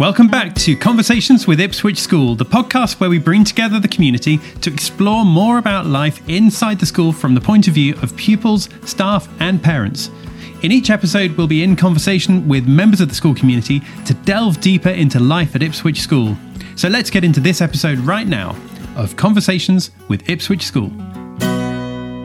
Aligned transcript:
Welcome 0.00 0.26
back 0.26 0.56
to 0.56 0.74
Conversations 0.74 1.46
with 1.46 1.60
Ipswich 1.60 1.98
School, 1.98 2.34
the 2.34 2.44
podcast 2.44 2.98
where 2.98 3.08
we 3.08 3.20
bring 3.20 3.44
together 3.44 3.78
the 3.78 3.86
community 3.86 4.38
to 4.60 4.72
explore 4.72 5.24
more 5.24 5.58
about 5.58 5.86
life 5.86 6.20
inside 6.28 6.80
the 6.80 6.86
school 6.86 7.12
from 7.12 7.36
the 7.36 7.40
point 7.40 7.68
of 7.68 7.74
view 7.74 7.94
of 8.02 8.16
pupils, 8.16 8.68
staff, 8.84 9.28
and 9.38 9.62
parents. 9.62 10.10
In 10.64 10.72
each 10.72 10.90
episode, 10.90 11.36
we'll 11.36 11.46
be 11.46 11.62
in 11.62 11.76
conversation 11.76 12.48
with 12.48 12.66
members 12.66 13.00
of 13.00 13.08
the 13.08 13.14
school 13.14 13.36
community 13.36 13.82
to 14.04 14.14
delve 14.14 14.60
deeper 14.60 14.88
into 14.88 15.20
life 15.20 15.54
at 15.54 15.62
Ipswich 15.62 16.00
School. 16.00 16.36
So 16.74 16.88
let's 16.88 17.08
get 17.08 17.22
into 17.22 17.38
this 17.38 17.60
episode 17.60 18.00
right 18.00 18.26
now 18.26 18.56
of 18.96 19.14
Conversations 19.14 19.92
with 20.08 20.28
Ipswich 20.28 20.64
School. 20.64 20.90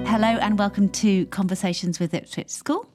Hello 0.08 0.40
and 0.40 0.58
welcome 0.58 0.90
to 0.90 1.28
Conversations 1.28 2.00
with 2.00 2.16
Ipswich 2.16 2.50
School. 2.50 2.88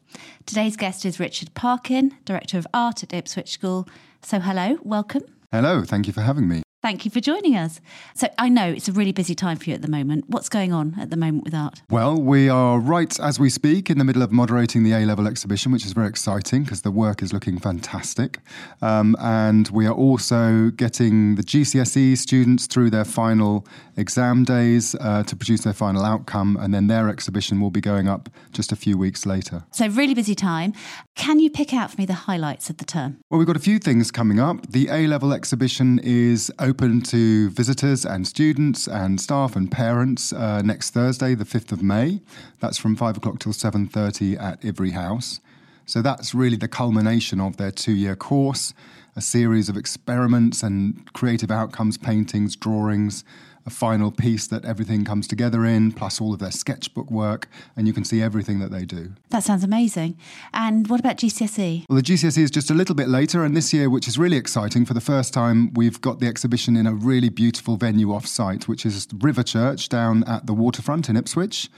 Today's 0.46 0.77
guest 0.77 1.04
is 1.04 1.20
Richard 1.20 1.54
Parkin, 1.54 2.16
Director 2.25 2.59
of 2.59 2.66
Art 2.75 3.04
at 3.04 3.14
Ipswich 3.14 3.50
School. 3.50 3.88
So, 4.25 4.41
hello, 4.41 4.79
welcome. 4.82 5.22
Hello, 5.52 5.84
thank 5.84 6.07
you 6.07 6.14
for 6.14 6.22
having 6.22 6.48
me. 6.48 6.64
Thank 6.84 7.06
you 7.06 7.11
for 7.11 7.20
joining 7.20 7.56
us. 7.56 7.80
So, 8.14 8.29
I 8.36 8.50
know 8.50 8.66
it's 8.66 8.88
a 8.88 8.92
really 8.92 9.12
busy 9.12 9.34
time 9.34 9.56
for 9.56 9.70
you 9.70 9.75
at 9.75 9.80
the 9.80 9.88
moment. 9.88 10.26
What's 10.29 10.50
going 10.50 10.75
on 10.75 10.94
at 11.00 11.08
the 11.08 11.16
moment 11.16 11.44
with 11.44 11.54
art? 11.54 11.80
Well, 11.88 12.20
we 12.20 12.50
are 12.50 12.79
right 12.79 13.18
as 13.20 13.40
we 13.40 13.48
speak 13.48 13.88
in 13.88 13.96
the 13.96 14.04
middle 14.04 14.20
of 14.20 14.30
moderating 14.30 14.82
the 14.82 14.92
A 14.92 15.06
level 15.06 15.26
exhibition, 15.26 15.72
which 15.72 15.86
is 15.86 15.92
very 15.92 16.08
exciting 16.08 16.64
because 16.64 16.82
the 16.82 16.90
work 16.90 17.22
is 17.22 17.32
looking 17.32 17.58
fantastic. 17.58 18.40
Um, 18.82 19.16
and 19.18 19.66
we 19.70 19.86
are 19.86 19.94
also 19.94 20.72
getting 20.76 21.36
the 21.36 21.42
GCSE 21.42 22.18
students 22.18 22.66
through 22.66 22.90
their 22.90 23.06
final 23.06 23.66
exam 23.96 24.44
days 24.44 24.94
uh, 25.00 25.22
to 25.22 25.34
produce 25.34 25.62
their 25.62 25.72
final 25.72 26.04
outcome. 26.04 26.58
And 26.61 26.75
then 26.75 26.89
their 26.89 27.08
exhibition 27.08 27.62
will 27.62 27.70
be 27.70 27.80
going 27.80 28.08
up 28.08 28.28
just 28.53 28.72
a 28.72 28.76
few 28.76 28.98
weeks 28.98 29.25
later. 29.25 29.64
So, 29.70 29.89
really 29.89 30.12
busy 30.12 30.34
time. 30.34 30.75
Can 31.14 31.40
you 31.40 31.48
pick 31.48 31.72
out 31.72 31.92
for 31.92 31.98
me 31.98 32.05
the 32.05 32.12
highlights 32.12 32.69
of 32.69 32.77
the 32.77 32.84
term? 32.84 33.20
Well, 33.30 33.39
we've 33.39 33.47
got 33.47 33.56
a 33.56 33.61
few 33.70 33.78
things 33.78 34.11
coming 34.11 34.39
up. 34.39 34.70
The 34.70 34.89
A 34.91 35.06
level 35.06 35.33
exhibition 35.33 35.98
is 36.00 36.53
open 36.58 36.73
to 36.78 37.50
visitors 37.50 38.05
and 38.05 38.27
students 38.27 38.86
and 38.86 39.20
staff 39.20 39.56
and 39.56 39.70
parents 39.70 40.33
uh, 40.33 40.61
next 40.62 40.91
Thursday, 40.91 41.34
the 41.34 41.44
5th 41.44 41.72
of 41.72 41.83
May. 41.83 42.20
That's 42.61 42.78
from 42.78 42.97
5 42.97 43.19
o'clock 43.19 43.39
till 43.39 43.53
7.30 43.53 44.41
at 44.41 44.64
Ivry 44.64 44.91
House. 44.91 45.41
So 45.86 46.03
that's 46.03 46.34
really 46.34 46.56
the 46.56 46.69
culmination 46.69 47.41
of 47.41 47.56
their 47.56 47.70
two-year 47.70 48.16
course, 48.16 48.75
a 49.16 49.20
series 49.20 49.69
of 49.69 49.77
experiments 49.77 50.62
and 50.62 51.12
creative 51.12 51.50
outcomes, 51.50 51.97
paintings, 51.97 52.56
drawings, 52.56 53.25
a 53.67 53.70
final 53.70 54.11
piece 54.11 54.47
that 54.48 54.65
everything 54.65 55.05
comes 55.05 55.27
together 55.27 55.65
in, 55.65 55.93
plus 55.93 56.20
all 56.20 56.33
of 56.33 56.39
their 56.39 56.51
sketchbook 56.51 57.11
work, 57.11 57.48
and 57.77 57.87
you 57.87 57.93
can 57.93 58.05
see 58.05 58.21
everything 58.21 58.59
that 58.59 58.71
they 58.71 58.84
do. 58.84 59.12
That 59.31 59.43
sounds 59.43 59.65
amazing. 59.65 60.17
And 60.53 60.89
what 60.89 61.01
about 61.01 61.17
GCSE? 61.17 61.84
Well, 61.89 61.97
the 61.97 62.03
GCSE 62.03 62.39
is 62.39 62.51
just 62.51 62.71
a 62.71 62.75
little 62.75 62.95
bit 62.95 63.09
later, 63.09 63.45
and 63.45 63.56
this 63.56 63.73
year, 63.73 63.89
which 63.89 64.06
is 64.06 64.19
really 64.19 64.37
exciting, 64.37 64.84
for 64.84 64.95
the 64.95 65.01
first 65.01 65.33
time, 65.33 65.73
we've 65.75 66.01
got 66.01 66.21
the 66.21 66.27
exhibition 66.27 66.77
in 66.77 66.87
a 66.87 66.95
really 66.95 67.29
beautiful 67.29 67.77
venue 67.77 68.12
off 68.12 68.27
site, 68.27 68.69
which 68.69 68.84
is 68.84 69.09
River 69.19 69.43
Church 69.43 69.89
down 69.89 70.25
at 70.25 70.47
the 70.47 70.55
waterfront 70.55 71.09
in 71.09 71.17
Ipswich 71.17 71.71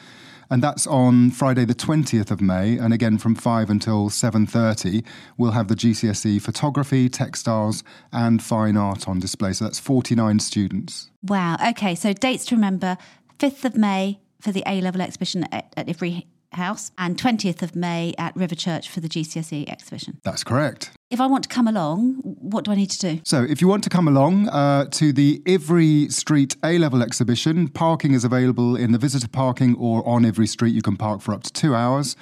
and 0.50 0.62
that's 0.62 0.86
on 0.86 1.30
Friday 1.30 1.64
the 1.64 1.74
20th 1.74 2.30
of 2.30 2.40
May 2.40 2.78
and 2.78 2.92
again 2.92 3.18
from 3.18 3.34
5 3.34 3.70
until 3.70 4.08
7:30 4.08 5.04
we'll 5.36 5.52
have 5.52 5.68
the 5.68 5.74
GCSE 5.74 6.40
photography, 6.40 7.08
textiles 7.08 7.82
and 8.12 8.42
fine 8.42 8.76
art 8.76 9.08
on 9.08 9.18
display 9.18 9.52
so 9.52 9.64
that's 9.64 9.78
49 9.78 10.38
students. 10.38 11.10
Wow. 11.22 11.56
Okay, 11.70 11.94
so 11.94 12.12
dates 12.12 12.44
to 12.46 12.54
remember 12.54 12.96
5th 13.38 13.64
of 13.64 13.76
May 13.76 14.20
for 14.40 14.52
the 14.52 14.62
A 14.66 14.80
level 14.80 15.00
exhibition 15.00 15.44
at, 15.52 15.72
at 15.76 15.88
Ivry 15.88 16.26
House 16.56 16.90
and 16.98 17.16
20th 17.16 17.62
of 17.62 17.76
May 17.76 18.14
at 18.18 18.34
River 18.36 18.54
Church 18.54 18.90
for 18.90 19.00
the 19.00 19.08
GCSE 19.08 19.68
exhibition. 19.68 20.20
That's 20.24 20.44
correct. 20.44 20.90
If 21.10 21.20
I 21.20 21.26
want 21.26 21.44
to 21.44 21.48
come 21.48 21.68
along, 21.68 22.14
what 22.24 22.64
do 22.64 22.72
I 22.72 22.74
need 22.74 22.90
to 22.90 22.98
do? 22.98 23.20
So, 23.24 23.44
if 23.44 23.60
you 23.60 23.68
want 23.68 23.84
to 23.84 23.90
come 23.90 24.08
along 24.08 24.48
uh, 24.48 24.86
to 24.86 25.12
the 25.12 25.40
Ivry 25.46 26.08
Street 26.08 26.56
A 26.64 26.78
level 26.78 27.02
exhibition, 27.02 27.68
parking 27.68 28.12
is 28.12 28.24
available 28.24 28.74
in 28.76 28.92
the 28.92 28.98
visitor 28.98 29.28
parking 29.28 29.76
or 29.76 30.06
on 30.06 30.26
Ivry 30.26 30.48
Street. 30.48 30.74
You 30.74 30.82
can 30.82 30.96
park 30.96 31.20
for 31.20 31.32
up 31.32 31.44
to 31.44 31.52
two 31.52 31.74
hours 31.74 32.16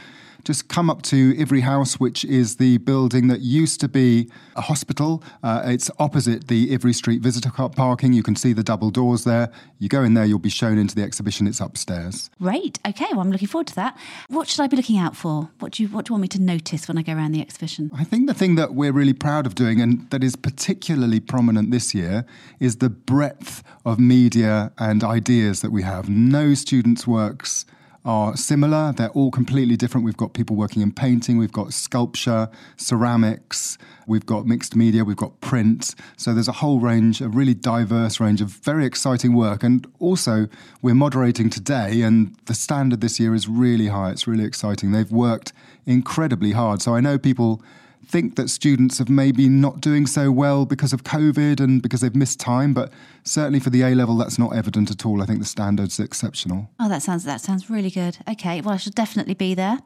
just 0.45 0.69
come 0.69 0.91
up 0.91 1.03
to 1.03 1.35
Ivry 1.41 1.61
House, 1.61 1.99
which 1.99 2.25
is 2.25 2.57
the 2.57 2.79
building 2.79 3.29
that 3.29 3.41
used 3.41 3.81
to 3.81 3.89
be 3.89 4.31
a 4.57 4.61
hospital. 4.61 5.23
Uh, 5.43 5.63
it's 5.65 5.91
opposite 5.99 6.49
the 6.49 6.73
Ivry 6.73 6.93
Street 6.93 7.23
visitor 7.23 7.51
car 7.51 7.71
parking. 7.71 8.13
You 8.13 8.23
can 8.23 8.37
see 8.37 8.53
the 8.53 8.63
double 8.63 8.91
doors 8.91 9.25
there. 9.25 9.51
You 9.79 9.89
go 9.89 10.03
in 10.03 10.15
there, 10.15 10.25
you'll 10.25 10.39
be 10.39 10.51
shown 10.51 10.79
into 10.79 10.95
the 10.95 11.03
exhibition. 11.03 11.47
It's 11.47 11.61
upstairs. 11.61 12.31
Great. 12.41 12.79
Okay. 12.87 13.07
Well, 13.11 13.21
I'm 13.21 13.33
looking 13.33 13.49
forward 13.49 13.67
to 13.69 13.75
that. 13.77 13.97
What 14.29 14.49
should 14.49 14.63
I 14.63 14.67
be 14.67 14.77
looking 14.77 14.99
out 14.99 15.17
for? 15.17 15.51
What 15.59 15.73
do 15.73 15.83
you 15.83 15.89
What 15.89 16.05
do 16.05 16.11
you 16.11 16.15
want 16.15 16.23
me 16.23 16.29
to 16.29 16.43
notice 16.43 16.89
when 16.89 16.99
I 16.99 17.03
go 17.03 17.15
around 17.15 17.33
the 17.33 17.41
exhibition? 17.41 17.91
I 17.97 18.05
think 18.05 18.27
the 18.27 18.35
thing 18.35 18.55
that 18.57 18.75
we're 18.75 18.93
really 18.93 19.15
proud 19.15 19.47
of 19.47 19.55
doing, 19.55 19.81
and 19.81 20.09
that 20.11 20.23
is 20.23 20.37
particularly 20.37 21.21
prominent 21.21 21.71
this 21.71 21.95
year, 21.95 22.27
is 22.61 22.77
the 22.77 22.91
breadth 22.91 23.63
of 23.85 23.99
media 23.99 24.73
and 24.79 25.03
ideas 25.03 25.61
that 25.61 25.71
we 25.71 25.83
have. 25.83 26.09
No 26.09 26.55
student's 26.55 27.07
works 27.07 27.67
are 28.05 28.37
similar. 28.37 28.93
They're 28.93 29.09
all 29.11 29.31
completely 29.31 29.77
different. 29.77 30.05
We've 30.05 30.17
got 30.17 30.35
people 30.35 30.57
working 30.57 30.83
in 30.83 30.93
painting, 30.93 31.39
we've 31.39 31.53
got 31.53 31.73
sculpture, 31.73 32.49
ceramics, 32.77 33.79
we've 34.07 34.27
got 34.27 34.47
mixed 34.47 34.77
media, 34.77 35.05
we've 35.05 35.17
got 35.17 35.41
print. 35.41 35.95
So 36.17 36.35
there's 36.35 36.49
a 36.49 36.53
whole 36.53 36.81
range, 36.81 37.21
a 37.21 37.29
really 37.29 37.55
diverse 37.55 38.21
range 38.21 38.41
of 38.41 38.51
very 38.51 38.85
exciting 38.85 39.35
work. 39.35 39.63
And 39.63 39.87
also, 40.01 40.49
we're 40.83 40.95
moderating 40.95 41.49
today, 41.49 42.03
and 42.03 42.37
the 42.45 42.55
standard 42.55 43.01
this 43.01 43.19
year 43.19 43.35
is 43.35 43.49
really 43.49 43.89
high. 43.89 44.11
It's 44.11 44.27
really 44.27 44.45
exciting. 44.45 44.93
They've 44.93 45.11
worked 45.11 45.53
incredibly 45.87 46.53
hard. 46.53 46.83
So 46.83 46.95
I 46.95 47.01
know 47.01 47.19
people 47.19 47.63
think 48.07 48.37
that 48.37 48.49
students 48.49 48.99
have 48.99 49.09
maybe 49.09 49.49
not 49.49 49.81
doing 49.81 50.07
so 50.07 50.31
well 50.31 50.67
because 50.67 50.93
of 50.93 51.05
COVID 51.05 51.61
and 51.61 51.83
because 51.83 52.01
they've 52.01 52.15
missed 52.15 52.41
time, 52.41 52.75
but 52.75 52.93
certainly 53.25 53.61
for 53.61 53.71
the 53.71 53.83
A 53.83 53.95
level, 53.95 54.17
that's 54.17 54.39
not 54.39 54.55
evident 54.55 54.91
at 54.91 55.05
all. 55.05 55.23
I 55.23 55.27
think 55.27 55.39
the 55.41 55.45
standard's 55.45 55.99
are 55.99 56.05
exceptional. 56.05 56.71
Oh, 56.79 56.89
that 56.89 57.03
sounds 57.03 57.25
that 57.25 57.41
sounds 57.41 57.71
really 57.71 57.91
good. 57.91 58.19
Okay, 58.29 58.61
well, 58.61 58.75
I 58.75 58.79
should 58.79 58.95
definitely 58.95 59.35
be 59.35 59.55
there. 59.55 59.79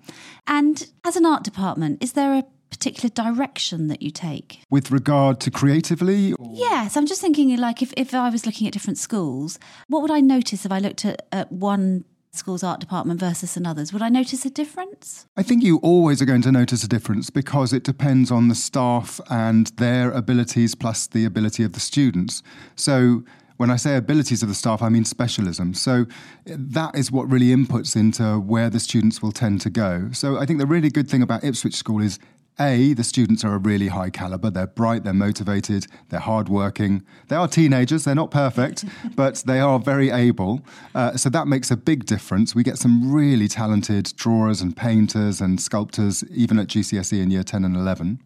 And 0.46 0.86
as 1.04 1.16
an 1.16 1.24
art 1.24 1.44
department, 1.44 2.02
is 2.02 2.12
there 2.12 2.34
a 2.34 2.44
particular 2.70 3.08
direction 3.08 3.88
that 3.88 4.02
you 4.02 4.10
take 4.10 4.60
with 4.68 4.90
regard 4.90 5.40
to 5.40 5.50
creatively 5.50 6.34
or? 6.34 6.50
yes 6.52 6.98
i'm 6.98 7.06
just 7.06 7.18
thinking 7.18 7.56
like 7.56 7.80
if, 7.80 7.94
if 7.96 8.12
i 8.12 8.28
was 8.28 8.44
looking 8.44 8.66
at 8.66 8.74
different 8.74 8.98
schools 8.98 9.58
what 9.88 10.02
would 10.02 10.10
i 10.10 10.20
notice 10.20 10.66
if 10.66 10.70
i 10.70 10.78
looked 10.78 11.02
at, 11.06 11.26
at 11.32 11.50
one 11.50 12.04
school's 12.30 12.62
art 12.62 12.80
department 12.80 13.20
versus 13.20 13.56
another's, 13.56 13.92
would 13.92 14.02
I 14.02 14.08
notice 14.08 14.44
a 14.44 14.50
difference? 14.50 15.26
I 15.36 15.42
think 15.42 15.62
you 15.62 15.78
always 15.78 16.20
are 16.22 16.26
going 16.26 16.42
to 16.42 16.52
notice 16.52 16.84
a 16.84 16.88
difference 16.88 17.30
because 17.30 17.72
it 17.72 17.84
depends 17.84 18.30
on 18.30 18.48
the 18.48 18.54
staff 18.54 19.20
and 19.30 19.68
their 19.78 20.10
abilities 20.10 20.74
plus 20.74 21.06
the 21.06 21.24
ability 21.24 21.64
of 21.64 21.72
the 21.72 21.80
students. 21.80 22.42
So 22.76 23.24
when 23.56 23.70
I 23.70 23.76
say 23.76 23.96
abilities 23.96 24.42
of 24.42 24.48
the 24.48 24.54
staff, 24.54 24.82
I 24.82 24.88
mean 24.88 25.04
specialism. 25.04 25.74
So 25.74 26.06
that 26.46 26.94
is 26.94 27.10
what 27.10 27.28
really 27.28 27.48
inputs 27.48 27.96
into 27.96 28.38
where 28.38 28.70
the 28.70 28.80
students 28.80 29.20
will 29.20 29.32
tend 29.32 29.60
to 29.62 29.70
go. 29.70 30.10
So 30.12 30.38
I 30.38 30.46
think 30.46 30.60
the 30.60 30.66
really 30.66 30.90
good 30.90 31.08
thing 31.08 31.22
about 31.22 31.42
Ipswich 31.42 31.74
School 31.74 32.00
is 32.00 32.18
a, 32.60 32.92
the 32.94 33.04
students 33.04 33.44
are 33.44 33.54
a 33.54 33.58
really 33.58 33.88
high 33.88 34.10
caliber. 34.10 34.50
They're 34.50 34.66
bright, 34.66 35.04
they're 35.04 35.12
motivated, 35.12 35.86
they're 36.08 36.20
hardworking. 36.20 37.04
They 37.28 37.36
are 37.36 37.48
teenagers, 37.48 38.04
they're 38.04 38.14
not 38.14 38.30
perfect, 38.30 38.84
but 39.16 39.42
they 39.46 39.60
are 39.60 39.78
very 39.78 40.10
able. 40.10 40.62
Uh, 40.94 41.16
so 41.16 41.28
that 41.30 41.46
makes 41.46 41.70
a 41.70 41.76
big 41.76 42.04
difference. 42.04 42.54
We 42.54 42.62
get 42.62 42.78
some 42.78 43.12
really 43.12 43.48
talented 43.48 44.12
drawers 44.16 44.60
and 44.60 44.76
painters 44.76 45.40
and 45.40 45.60
sculptors, 45.60 46.24
even 46.30 46.58
at 46.58 46.68
GCSE 46.68 47.22
in 47.22 47.30
year 47.30 47.42
10 47.42 47.64
and 47.64 47.76
11. 47.76 48.20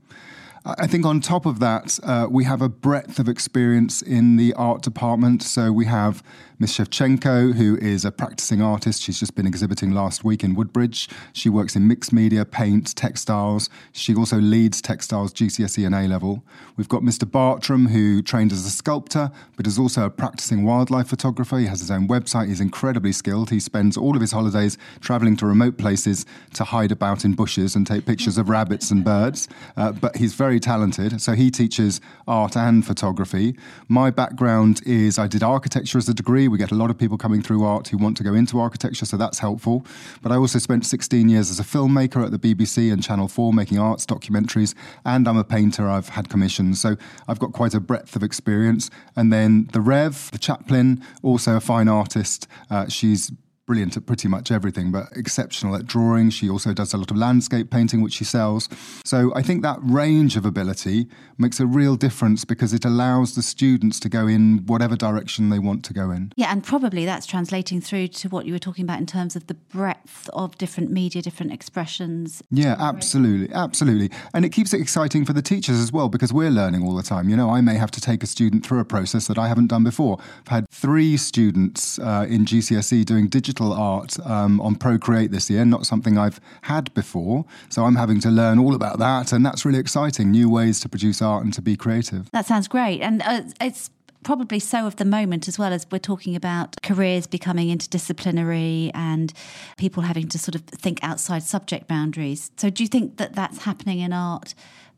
I 0.64 0.86
think 0.86 1.04
on 1.04 1.20
top 1.20 1.44
of 1.44 1.58
that, 1.58 1.98
uh, 2.04 2.28
we 2.30 2.44
have 2.44 2.62
a 2.62 2.68
breadth 2.68 3.18
of 3.18 3.28
experience 3.28 4.00
in 4.00 4.36
the 4.36 4.54
art 4.54 4.82
department. 4.82 5.42
So 5.42 5.72
we 5.72 5.86
have 5.86 6.22
Miss 6.62 6.78
Shevchenko, 6.78 7.54
who 7.54 7.76
is 7.78 8.04
a 8.04 8.12
practicing 8.12 8.62
artist. 8.62 9.02
She's 9.02 9.18
just 9.18 9.34
been 9.34 9.48
exhibiting 9.48 9.90
last 9.90 10.22
week 10.22 10.44
in 10.44 10.54
Woodbridge. 10.54 11.08
She 11.32 11.48
works 11.48 11.74
in 11.74 11.88
mixed 11.88 12.12
media, 12.12 12.44
paint, 12.44 12.94
textiles. 12.94 13.68
She 13.90 14.14
also 14.14 14.36
leads 14.36 14.80
textiles 14.80 15.34
GCSE 15.34 15.84
and 15.84 15.92
A 15.92 16.06
level. 16.06 16.44
We've 16.76 16.88
got 16.88 17.02
Mr. 17.02 17.28
Bartram, 17.28 17.86
who 17.86 18.22
trained 18.22 18.52
as 18.52 18.64
a 18.64 18.70
sculptor, 18.70 19.32
but 19.56 19.66
is 19.66 19.76
also 19.76 20.06
a 20.06 20.10
practicing 20.10 20.64
wildlife 20.64 21.08
photographer. 21.08 21.58
He 21.58 21.66
has 21.66 21.80
his 21.80 21.90
own 21.90 22.06
website. 22.06 22.46
He's 22.46 22.60
incredibly 22.60 23.10
skilled. 23.10 23.50
He 23.50 23.58
spends 23.58 23.96
all 23.96 24.14
of 24.14 24.20
his 24.20 24.30
holidays 24.30 24.78
traveling 25.00 25.36
to 25.38 25.46
remote 25.46 25.78
places 25.78 26.24
to 26.54 26.62
hide 26.62 26.92
about 26.92 27.24
in 27.24 27.32
bushes 27.32 27.74
and 27.74 27.84
take 27.84 28.06
pictures 28.06 28.38
of 28.38 28.48
rabbits 28.48 28.92
and 28.92 29.04
birds. 29.04 29.48
Uh, 29.76 29.90
but 29.90 30.14
he's 30.14 30.34
very 30.34 30.60
talented. 30.60 31.20
So 31.20 31.32
he 31.32 31.50
teaches 31.50 32.00
art 32.28 32.56
and 32.56 32.86
photography. 32.86 33.56
My 33.88 34.12
background 34.12 34.80
is 34.86 35.18
I 35.18 35.26
did 35.26 35.42
architecture 35.42 35.98
as 35.98 36.08
a 36.08 36.14
degree 36.14 36.50
we 36.52 36.58
get 36.58 36.70
a 36.70 36.74
lot 36.74 36.90
of 36.90 36.98
people 36.98 37.18
coming 37.18 37.42
through 37.42 37.64
art 37.64 37.88
who 37.88 37.96
want 37.96 38.16
to 38.18 38.22
go 38.22 38.34
into 38.34 38.60
architecture, 38.60 39.06
so 39.06 39.16
that's 39.16 39.38
helpful. 39.38 39.84
But 40.22 40.30
I 40.30 40.36
also 40.36 40.58
spent 40.58 40.86
16 40.86 41.28
years 41.28 41.50
as 41.50 41.58
a 41.58 41.64
filmmaker 41.64 42.24
at 42.24 42.30
the 42.30 42.38
BBC 42.38 42.92
and 42.92 43.02
Channel 43.02 43.26
4 43.26 43.52
making 43.52 43.78
arts 43.78 44.06
documentaries, 44.06 44.74
and 45.04 45.26
I'm 45.26 45.38
a 45.38 45.44
painter. 45.44 45.88
I've 45.88 46.10
had 46.10 46.28
commissions, 46.28 46.80
so 46.80 46.96
I've 47.26 47.38
got 47.38 47.52
quite 47.52 47.74
a 47.74 47.80
breadth 47.80 48.14
of 48.14 48.22
experience. 48.22 48.90
And 49.16 49.32
then 49.32 49.68
the 49.72 49.80
Rev, 49.80 50.30
the 50.30 50.38
chaplain, 50.38 51.02
also 51.22 51.56
a 51.56 51.60
fine 51.60 51.88
artist. 51.88 52.46
Uh, 52.70 52.86
she's 52.88 53.32
brilliant 53.66 53.96
at 53.96 54.06
pretty 54.06 54.28
much 54.28 54.50
everything, 54.50 54.90
but 54.90 55.06
exceptional 55.14 55.76
at 55.76 55.86
drawing. 55.86 56.30
She 56.30 56.50
also 56.50 56.72
does 56.72 56.92
a 56.92 56.96
lot 56.96 57.10
of 57.10 57.16
landscape 57.16 57.70
painting, 57.70 58.02
which 58.02 58.14
she 58.14 58.24
sells. 58.24 58.68
So 59.04 59.32
I 59.36 59.42
think 59.42 59.62
that 59.62 59.78
range 59.82 60.36
of 60.36 60.44
ability 60.44 61.06
makes 61.38 61.60
a 61.60 61.66
real 61.66 61.96
difference 61.96 62.44
because 62.44 62.72
it 62.72 62.84
allows 62.84 63.34
the 63.34 63.42
students 63.42 64.00
to 64.00 64.08
go 64.08 64.26
in 64.26 64.66
whatever 64.66 64.96
direction 64.96 65.50
they 65.50 65.60
want 65.60 65.84
to 65.84 65.94
go 65.94 66.10
in. 66.10 66.32
Yeah, 66.36 66.50
and 66.50 66.64
probably 66.64 67.04
that's 67.04 67.24
translating 67.24 67.80
through 67.80 68.08
to 68.08 68.28
what 68.28 68.46
you 68.46 68.52
were 68.52 68.58
talking 68.58 68.84
about 68.84 68.98
in 68.98 69.06
terms 69.06 69.36
of 69.36 69.46
the 69.46 69.54
breadth 69.54 70.28
of 70.32 70.58
different 70.58 70.90
media, 70.90 71.22
different 71.22 71.52
expressions. 71.52 72.42
Yeah, 72.50 72.76
absolutely, 72.80 73.54
absolutely. 73.54 74.10
And 74.34 74.44
it 74.44 74.50
keeps 74.50 74.74
it 74.74 74.80
exciting 74.80 75.24
for 75.24 75.32
the 75.32 75.42
teachers 75.42 75.78
as 75.78 75.92
well 75.92 76.08
because 76.08 76.32
we're 76.32 76.50
learning 76.50 76.82
all 76.82 76.96
the 76.96 77.02
time. 77.02 77.28
You 77.28 77.36
know, 77.36 77.50
I 77.50 77.60
may 77.60 77.76
have 77.76 77.92
to 77.92 78.00
take 78.00 78.24
a 78.24 78.26
student 78.26 78.66
through 78.66 78.80
a 78.80 78.84
process 78.84 79.28
that 79.28 79.38
I 79.38 79.46
haven't 79.46 79.68
done 79.68 79.84
before. 79.84 80.18
I've 80.42 80.48
had 80.48 80.66
three 80.70 81.16
students 81.16 82.00
uh, 82.00 82.26
in 82.28 82.44
GCSE 82.44 83.04
doing 83.04 83.28
digital 83.28 83.51
digital 83.52 83.72
art 83.74 84.18
um, 84.24 84.60
on 84.62 84.74
Procreate 84.74 85.30
this 85.30 85.50
year, 85.50 85.64
not 85.64 85.84
something 85.84 86.16
I've 86.16 86.40
had 86.62 86.92
before. 86.94 87.44
So 87.68 87.84
I'm 87.84 87.96
having 87.96 88.18
to 88.20 88.30
learn 88.30 88.58
all 88.58 88.74
about 88.74 88.98
that, 88.98 89.32
and 89.32 89.44
that's 89.44 89.66
really 89.66 89.78
exciting. 89.78 90.30
New 90.30 90.48
ways 90.48 90.80
to 90.80 90.88
produce 90.88 91.20
art 91.20 91.44
and 91.44 91.52
to 91.52 91.60
be 91.60 91.76
creative. 91.76 92.30
That 92.30 92.46
sounds 92.46 92.66
great, 92.66 93.02
and 93.02 93.22
uh, 93.22 93.42
it's 93.60 93.90
probably 94.24 94.58
so 94.58 94.86
of 94.86 94.96
the 94.96 95.04
moment 95.04 95.48
as 95.48 95.58
well 95.58 95.72
as 95.72 95.86
we're 95.90 95.98
talking 95.98 96.34
about 96.34 96.80
careers 96.82 97.26
becoming 97.26 97.76
interdisciplinary 97.76 98.90
and 98.94 99.32
people 99.76 100.04
having 100.04 100.28
to 100.28 100.38
sort 100.38 100.54
of 100.54 100.62
think 100.62 101.00
outside 101.02 101.42
subject 101.42 101.88
boundaries. 101.88 102.50
So, 102.56 102.70
do 102.70 102.82
you 102.82 102.88
think 102.88 103.18
that 103.18 103.34
that's 103.34 103.64
happening 103.64 103.98
in 103.98 104.14
art 104.14 104.54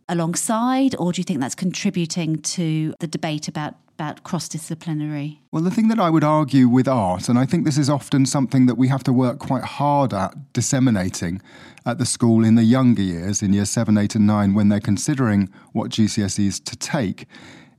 alongside, 0.08 0.94
or 0.96 1.12
do 1.12 1.20
you 1.20 1.24
think 1.24 1.40
that's 1.40 1.56
contributing 1.56 2.36
to 2.42 2.94
the 3.00 3.08
debate 3.08 3.48
about 3.48 3.74
about 3.94 4.24
cross 4.24 4.48
disciplinary? 4.48 5.40
Well, 5.52 5.62
the 5.62 5.70
thing 5.70 5.88
that 5.88 6.00
I 6.00 6.10
would 6.10 6.24
argue 6.24 6.68
with 6.68 6.88
art, 6.88 7.28
and 7.28 7.38
I 7.38 7.46
think 7.46 7.64
this 7.64 7.78
is 7.78 7.88
often 7.88 8.26
something 8.26 8.66
that 8.66 8.74
we 8.74 8.88
have 8.88 9.04
to 9.04 9.12
work 9.12 9.38
quite 9.38 9.64
hard 9.64 10.12
at 10.12 10.52
disseminating 10.52 11.40
at 11.86 11.98
the 11.98 12.06
school 12.06 12.44
in 12.44 12.56
the 12.56 12.64
younger 12.64 13.02
years, 13.02 13.42
in 13.42 13.52
year 13.52 13.64
seven, 13.64 13.96
eight, 13.96 14.14
and 14.14 14.26
nine, 14.26 14.54
when 14.54 14.68
they're 14.68 14.80
considering 14.80 15.48
what 15.72 15.90
GCSEs 15.90 16.64
to 16.64 16.76
take, 16.76 17.26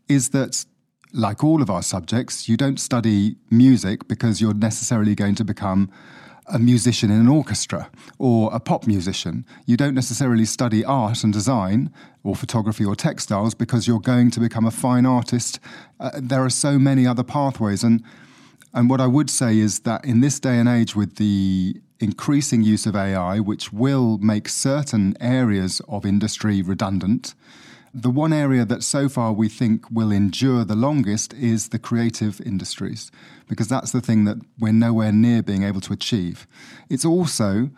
is 0.08 0.30
that 0.30 0.66
like 1.12 1.44
all 1.44 1.62
of 1.62 1.70
our 1.70 1.84
subjects, 1.84 2.48
you 2.48 2.58
don't 2.58 2.80
study 2.80 3.36
music 3.50 4.08
because 4.08 4.42
you're 4.42 4.54
necessarily 4.54 5.16
going 5.16 5.36
to 5.36 5.44
become 5.44 5.90
a 6.48 6.60
musician 6.60 7.10
in 7.10 7.20
an 7.20 7.28
orchestra 7.28 7.90
or 8.20 8.54
a 8.54 8.60
pop 8.60 8.86
musician. 8.86 9.46
You 9.66 9.78
don't 9.78 9.96
necessarily 9.96 10.46
study 10.46 10.86
art 10.86 11.24
and 11.24 11.34
design 11.34 11.92
or 12.24 12.36
photography 12.36 12.86
or 12.86 12.96
textiles 12.96 13.54
because 13.54 13.88
you're 13.88 14.00
going 14.00 14.32
to 14.32 14.40
become 14.40 14.66
a 14.66 14.72
fine 14.72 15.06
artist. 15.06 15.60
Uh, 16.00 16.12
there 16.16 16.44
are 16.44 16.50
so 16.50 16.78
many 16.78 17.08
other 17.08 17.24
pathways. 17.24 17.84
And, 17.84 18.04
and 18.74 18.90
what 18.90 19.02
I 19.02 19.08
would 19.08 19.30
say 19.30 19.58
is 19.58 19.80
that 19.82 20.06
in 20.06 20.22
this 20.22 20.40
day 20.40 20.58
and 20.58 20.70
age, 20.70 20.96
with 20.96 21.16
the 21.16 21.82
increasing 22.00 22.62
use 22.62 22.86
of 22.86 22.96
AI, 22.96 23.40
which 23.40 23.72
will 23.72 24.18
make 24.20 24.50
certain 24.50 25.16
areas 25.20 25.82
of 25.88 26.06
industry 26.06 26.62
redundant, 26.62 27.34
the 27.96 28.10
one 28.10 28.34
area 28.34 28.66
that 28.66 28.84
so 28.84 29.08
far 29.08 29.32
we 29.32 29.48
think 29.48 29.90
will 29.90 30.12
endure 30.12 30.66
the 30.66 30.76
longest 30.76 31.34
is 31.34 31.70
the 31.70 31.80
creative 31.80 32.42
industries, 32.42 33.10
because 33.48 33.70
that's 33.70 33.92
the 33.92 34.02
thing 34.02 34.26
that 34.26 34.38
we're 34.60 34.74
nowhere 34.74 35.14
near 35.14 35.42
being 35.42 35.64
able 35.64 35.80
to 35.80 35.94
achieve. 35.94 36.46
It's 36.90 37.06
also 37.06 37.70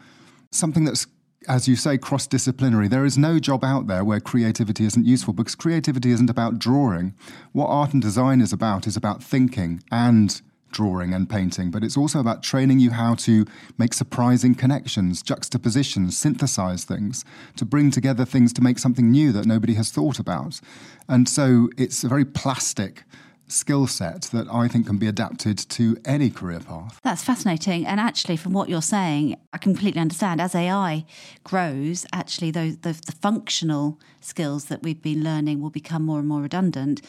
something 0.51 0.85
that's 0.85 1.05
as 1.47 1.65
you 1.65 1.77
say, 1.77 1.97
cross 1.97 2.27
disciplinary. 2.27 2.89
There 2.89 3.05
is 3.05 3.17
no 3.17 3.39
job 3.39 3.63
out 3.63 3.87
there 3.87 4.03
where 4.03 4.19
creativity 4.19 4.85
isn't 4.85 5.05
useful 5.05 5.33
because 5.33 5.55
creativity 5.55 6.11
isn't 6.11 6.29
about 6.29 6.59
drawing. 6.59 7.15
What 7.53 7.67
art 7.67 7.93
and 7.93 8.01
design 8.01 8.41
is 8.41 8.51
about 8.51 8.85
is 8.85 8.97
about 8.97 9.23
thinking 9.23 9.81
and 9.89 10.41
drawing 10.71 11.13
and 11.13 11.29
painting, 11.29 11.71
but 11.71 11.83
it's 11.83 11.97
also 11.97 12.19
about 12.19 12.43
training 12.43 12.79
you 12.79 12.91
how 12.91 13.15
to 13.15 13.45
make 13.77 13.93
surprising 13.93 14.55
connections, 14.55 15.21
juxtapositions, 15.21 16.17
synthesize 16.17 16.83
things, 16.83 17.23
to 17.55 17.65
bring 17.65 17.91
together 17.91 18.25
things 18.25 18.53
to 18.53 18.61
make 18.61 18.79
something 18.79 19.11
new 19.11 19.31
that 19.31 19.45
nobody 19.45 19.73
has 19.75 19.91
thought 19.91 20.19
about. 20.19 20.59
And 21.07 21.27
so 21.27 21.69
it's 21.77 22.03
a 22.03 22.07
very 22.07 22.25
plastic 22.25 23.03
skill 23.47 23.87
set 23.87 24.23
that 24.33 24.47
I 24.51 24.67
think 24.67 24.87
can 24.87 24.97
be 24.97 25.07
adapted 25.07 25.57
to 25.57 25.97
any 26.05 26.29
career 26.29 26.59
path. 26.59 26.99
That's 27.03 27.23
fascinating. 27.23 27.85
And 27.85 27.99
actually, 27.99 28.37
from 28.37 28.53
what 28.53 28.69
you're 28.69 28.81
saying, 28.81 29.37
I 29.53 29.57
completely 29.57 30.01
understand. 30.01 30.41
As 30.41 30.53
AI 30.53 31.05
grows, 31.43 32.05
actually, 32.11 32.51
those, 32.51 32.77
the, 32.77 32.99
the 33.05 33.13
functional 33.13 33.99
skills 34.21 34.65
that 34.65 34.83
we've 34.83 35.01
been 35.01 35.23
learning 35.23 35.61
will 35.61 35.69
become 35.69 36.03
more 36.05 36.19
and 36.19 36.27
more 36.27 36.41
redundant 36.41 37.01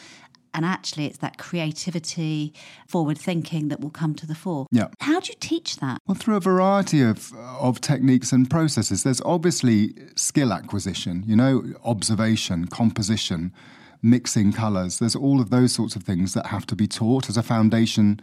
and 0.53 0.65
actually 0.65 1.05
it's 1.05 1.17
that 1.19 1.37
creativity 1.37 2.53
forward 2.87 3.17
thinking 3.17 3.67
that 3.69 3.81
will 3.81 3.89
come 3.89 4.15
to 4.15 4.25
the 4.25 4.35
fore. 4.35 4.65
Yeah. 4.71 4.87
How 4.99 5.19
do 5.19 5.29
you 5.29 5.37
teach 5.39 5.77
that? 5.77 5.99
Well 6.07 6.15
through 6.15 6.35
a 6.35 6.41
variety 6.41 7.01
of 7.01 7.33
of 7.35 7.81
techniques 7.81 8.31
and 8.31 8.49
processes. 8.49 9.03
There's 9.03 9.21
obviously 9.21 9.93
skill 10.15 10.53
acquisition 10.53 11.23
you 11.27 11.35
know 11.35 11.63
observation 11.83 12.67
composition 12.67 13.53
mixing 14.01 14.53
colors. 14.53 14.99
There's 14.99 15.15
all 15.15 15.41
of 15.41 15.49
those 15.49 15.73
sorts 15.73 15.95
of 15.95 16.03
things 16.03 16.33
that 16.33 16.47
have 16.47 16.65
to 16.67 16.75
be 16.75 16.87
taught 16.87 17.29
as 17.29 17.37
a 17.37 17.43
foundation 17.43 18.19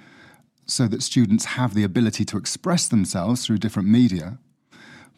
so 0.66 0.88
that 0.88 1.02
students 1.02 1.44
have 1.44 1.74
the 1.74 1.84
ability 1.84 2.24
to 2.24 2.36
express 2.36 2.88
themselves 2.88 3.46
through 3.46 3.58
different 3.58 3.88
media. 3.88 4.38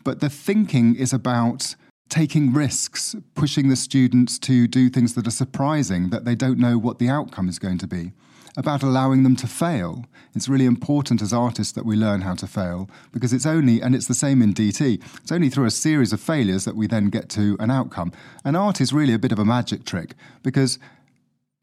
But 0.04 0.20
the 0.20 0.28
thinking 0.28 0.94
is 0.94 1.12
about 1.12 1.74
taking 2.08 2.52
risks, 2.52 3.14
pushing 3.34 3.68
the 3.68 3.76
students 3.76 4.38
to 4.40 4.66
do 4.66 4.88
things 4.88 5.14
that 5.14 5.26
are 5.26 5.32
surprising, 5.32 6.10
that 6.10 6.24
they 6.24 6.34
don't 6.34 6.58
know 6.58 6.78
what 6.78 6.98
the 6.98 7.08
outcome 7.08 7.48
is 7.48 7.58
going 7.58 7.78
to 7.78 7.86
be, 7.86 8.12
about 8.56 8.82
allowing 8.82 9.22
them 9.22 9.36
to 9.36 9.46
fail. 9.46 10.04
It's 10.34 10.48
really 10.48 10.64
important 10.64 11.22
as 11.22 11.32
artists 11.32 11.72
that 11.74 11.84
we 11.84 11.96
learn 11.96 12.22
how 12.22 12.34
to 12.34 12.46
fail 12.46 12.88
because 13.12 13.32
it's 13.32 13.46
only, 13.46 13.80
and 13.80 13.94
it's 13.94 14.06
the 14.06 14.14
same 14.14 14.42
in 14.42 14.54
DT, 14.54 15.02
it's 15.22 15.32
only 15.32 15.48
through 15.48 15.66
a 15.66 15.70
series 15.70 16.12
of 16.12 16.20
failures 16.20 16.64
that 16.64 16.76
we 16.76 16.86
then 16.86 17.08
get 17.08 17.28
to 17.30 17.56
an 17.60 17.70
outcome. 17.70 18.12
And 18.44 18.56
art 18.56 18.80
is 18.80 18.92
really 18.92 19.14
a 19.14 19.18
bit 19.18 19.32
of 19.32 19.38
a 19.38 19.44
magic 19.44 19.84
trick 19.84 20.14
because 20.42 20.78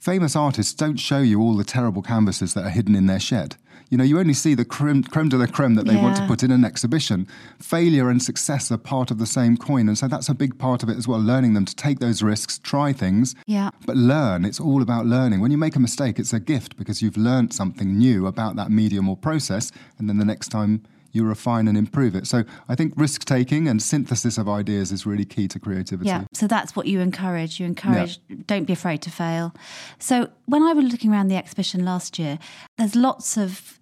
famous 0.06 0.36
artists 0.36 0.72
don't 0.72 0.98
show 0.98 1.18
you 1.18 1.42
all 1.42 1.58
the 1.58 1.64
terrible 1.64 2.04
canvases 2.04 2.54
that 2.54 2.64
are 2.64 2.70
hidden 2.70 2.94
in 2.94 3.08
their 3.08 3.20
shed. 3.20 3.56
You 3.90 3.98
know, 3.98 4.04
you 4.04 4.20
only 4.20 4.36
see 4.36 4.54
the 4.54 4.64
creme, 4.64 5.04
creme 5.04 5.30
de 5.30 5.36
la 5.36 5.48
creme 5.48 5.74
that 5.76 5.88
they 5.88 5.96
yeah. 5.96 6.04
want 6.04 6.16
to 6.18 6.28
put 6.28 6.44
in 6.44 6.52
an 6.52 6.64
exhibition. 6.64 7.28
Failure 7.58 8.08
and 8.10 8.22
success 8.22 8.72
are 8.72 8.78
part 8.78 9.10
of 9.10 9.18
the 9.18 9.26
same 9.26 9.58
coin. 9.58 9.88
And 9.88 9.98
so 9.98 10.08
that's 10.08 10.30
a 10.30 10.36
big 10.36 10.60
part 10.60 10.84
of 10.84 10.90
it 10.90 10.98
as 10.98 11.08
well, 11.08 11.20
learning 11.20 11.56
them 11.56 11.66
to 11.66 11.76
take 11.76 11.98
those 11.98 12.22
risks, 12.22 12.60
try 12.60 12.94
things, 12.94 13.34
yeah. 13.48 13.72
but 13.88 13.98
learn. 13.98 14.46
It's 14.46 14.60
all 14.60 14.84
about 14.84 15.08
learning. 15.08 15.40
When 15.40 15.50
you 15.50 15.58
make 15.58 15.76
a 15.76 15.80
mistake, 15.80 16.20
it's 16.20 16.34
a 16.34 16.40
gift 16.40 16.78
because 16.78 17.02
you've 17.02 17.18
learned 17.18 17.52
something 17.52 17.98
new 17.98 18.28
about 18.28 18.56
that 18.58 18.70
medium 18.70 19.10
or 19.10 19.18
process. 19.18 19.72
And 19.98 20.08
then 20.08 20.20
the 20.20 20.26
next 20.26 20.50
time 20.50 20.84
you 21.16 21.26
refine 21.26 21.68
and 21.68 21.78
improve 21.78 22.16
it. 22.16 22.28
So 22.28 22.44
I 22.68 22.76
think 22.76 22.94
risk 22.98 23.26
taking 23.26 23.68
and 23.68 23.82
synthesis 23.82 24.38
of 24.38 24.50
ideas 24.50 24.92
is 24.92 25.06
really 25.06 25.26
key 25.26 25.48
to 25.48 25.60
creativity. 25.60 26.10
Yeah. 26.10 26.26
So 26.34 26.48
that's 26.48 26.76
what 26.76 26.88
you 26.88 27.00
encourage. 27.00 27.60
You 27.60 27.66
encourage 27.66 28.20
yeah. 28.28 28.38
don't 28.48 28.66
be 28.66 28.74
afraid 28.74 29.02
to 29.04 29.12
fail. 29.12 29.56
So 30.00 30.30
when 30.46 30.62
I 30.64 30.74
was 30.74 30.92
looking 30.92 31.12
around 31.12 31.30
the 31.30 31.38
exhibition 31.38 31.86
last 31.86 32.20
year, 32.20 32.40
there's 32.78 32.96
lots 32.96 33.38
of 33.38 33.80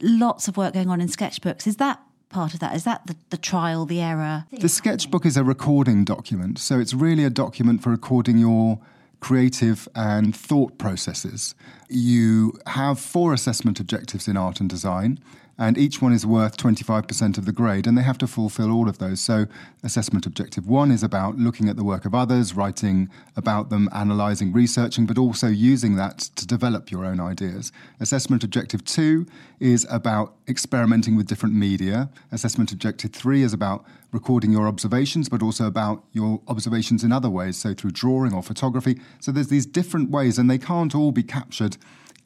lots 0.00 0.48
of 0.48 0.56
work 0.56 0.74
going 0.74 0.88
on 0.88 1.00
in 1.00 1.08
sketchbooks. 1.08 1.66
Is 1.66 1.76
that 1.76 2.00
part 2.28 2.54
of 2.54 2.60
that? 2.60 2.74
Is 2.74 2.84
that 2.84 3.06
the, 3.06 3.16
the 3.30 3.36
trial, 3.36 3.86
the 3.86 4.00
error? 4.00 4.44
The 4.50 4.68
sketchbook 4.68 5.26
is 5.26 5.36
a 5.36 5.44
recording 5.44 6.04
document. 6.04 6.58
So 6.58 6.78
it's 6.78 6.94
really 6.94 7.24
a 7.24 7.30
document 7.30 7.82
for 7.82 7.90
recording 7.90 8.38
your 8.38 8.78
creative 9.20 9.88
and 9.94 10.36
thought 10.36 10.76
processes. 10.76 11.54
You 11.88 12.58
have 12.66 12.98
four 13.00 13.32
assessment 13.32 13.80
objectives 13.80 14.28
in 14.28 14.36
art 14.36 14.60
and 14.60 14.68
design 14.68 15.18
and 15.56 15.78
each 15.78 16.02
one 16.02 16.12
is 16.12 16.26
worth 16.26 16.56
25% 16.56 17.38
of 17.38 17.44
the 17.44 17.52
grade, 17.52 17.86
and 17.86 17.96
they 17.96 18.02
have 18.02 18.18
to 18.18 18.26
fulfill 18.26 18.72
all 18.72 18.88
of 18.88 18.98
those. 18.98 19.20
So, 19.20 19.46
assessment 19.82 20.26
objective 20.26 20.66
one 20.66 20.90
is 20.90 21.02
about 21.02 21.36
looking 21.38 21.68
at 21.68 21.76
the 21.76 21.84
work 21.84 22.04
of 22.04 22.14
others, 22.14 22.54
writing 22.54 23.08
about 23.36 23.70
them, 23.70 23.88
analysing, 23.92 24.52
researching, 24.52 25.06
but 25.06 25.18
also 25.18 25.46
using 25.46 25.96
that 25.96 26.18
to 26.18 26.46
develop 26.46 26.90
your 26.90 27.04
own 27.04 27.20
ideas. 27.20 27.70
Assessment 28.00 28.42
objective 28.42 28.84
two 28.84 29.26
is 29.60 29.86
about 29.90 30.34
experimenting 30.48 31.16
with 31.16 31.26
different 31.26 31.54
media. 31.54 32.10
Assessment 32.32 32.72
objective 32.72 33.12
three 33.12 33.42
is 33.42 33.52
about 33.52 33.84
recording 34.12 34.52
your 34.52 34.66
observations, 34.66 35.28
but 35.28 35.42
also 35.42 35.66
about 35.66 36.04
your 36.12 36.40
observations 36.48 37.04
in 37.04 37.12
other 37.12 37.30
ways, 37.30 37.56
so 37.56 37.74
through 37.74 37.90
drawing 37.90 38.32
or 38.32 38.42
photography. 38.42 39.00
So, 39.20 39.30
there's 39.30 39.48
these 39.48 39.66
different 39.66 40.10
ways, 40.10 40.36
and 40.36 40.50
they 40.50 40.58
can't 40.58 40.94
all 40.94 41.12
be 41.12 41.22
captured 41.22 41.76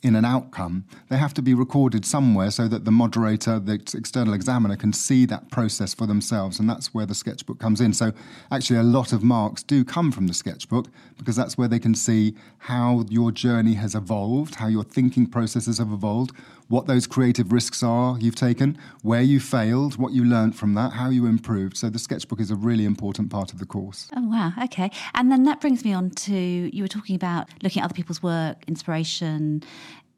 in 0.02 0.14
an 0.14 0.24
outcome, 0.24 0.84
they 1.08 1.16
have 1.16 1.34
to 1.34 1.42
be 1.42 1.54
recorded 1.54 2.04
somewhere 2.04 2.50
so 2.50 2.68
that 2.68 2.84
the 2.84 2.90
moderator, 2.90 3.58
the 3.58 3.74
external 3.74 4.32
examiner, 4.32 4.76
can 4.76 4.92
see 4.92 5.26
that 5.26 5.50
process 5.50 5.92
for 5.92 6.06
themselves. 6.06 6.60
And 6.60 6.70
that's 6.70 6.94
where 6.94 7.06
the 7.06 7.14
sketchbook 7.14 7.58
comes 7.58 7.80
in. 7.80 7.92
So, 7.92 8.12
actually, 8.52 8.78
a 8.78 8.84
lot 8.84 9.12
of 9.12 9.22
marks 9.24 9.62
do 9.62 9.84
come 9.84 10.12
from 10.12 10.26
the 10.28 10.34
sketchbook 10.34 10.86
because 11.16 11.34
that's 11.34 11.58
where 11.58 11.68
they 11.68 11.80
can 11.80 11.94
see 11.94 12.34
how 12.58 13.04
your 13.08 13.32
journey 13.32 13.74
has 13.74 13.94
evolved, 13.94 14.56
how 14.56 14.68
your 14.68 14.84
thinking 14.84 15.26
processes 15.26 15.78
have 15.78 15.92
evolved, 15.92 16.32
what 16.68 16.86
those 16.86 17.06
creative 17.06 17.52
risks 17.52 17.82
are 17.82 18.18
you've 18.18 18.34
taken, 18.34 18.78
where 19.02 19.22
you 19.22 19.40
failed, 19.40 19.96
what 19.96 20.12
you 20.12 20.24
learned 20.24 20.54
from 20.54 20.74
that, 20.74 20.92
how 20.92 21.08
you 21.08 21.26
improved. 21.26 21.76
So, 21.76 21.90
the 21.90 21.98
sketchbook 21.98 22.40
is 22.40 22.50
a 22.50 22.56
really 22.56 22.84
important 22.84 23.30
part 23.30 23.52
of 23.52 23.58
the 23.58 23.66
course. 23.66 24.08
Oh, 24.16 24.28
wow. 24.28 24.52
Okay. 24.64 24.90
And 25.14 25.32
then 25.32 25.44
that 25.44 25.60
brings 25.60 25.84
me 25.84 25.92
on 25.92 26.10
to 26.10 26.34
you 26.34 26.82
were 26.82 26.88
talking 26.88 27.16
about 27.16 27.48
looking 27.62 27.82
at 27.82 27.86
other 27.86 27.94
people's 27.94 28.22
work, 28.22 28.64
inspiration 28.66 29.62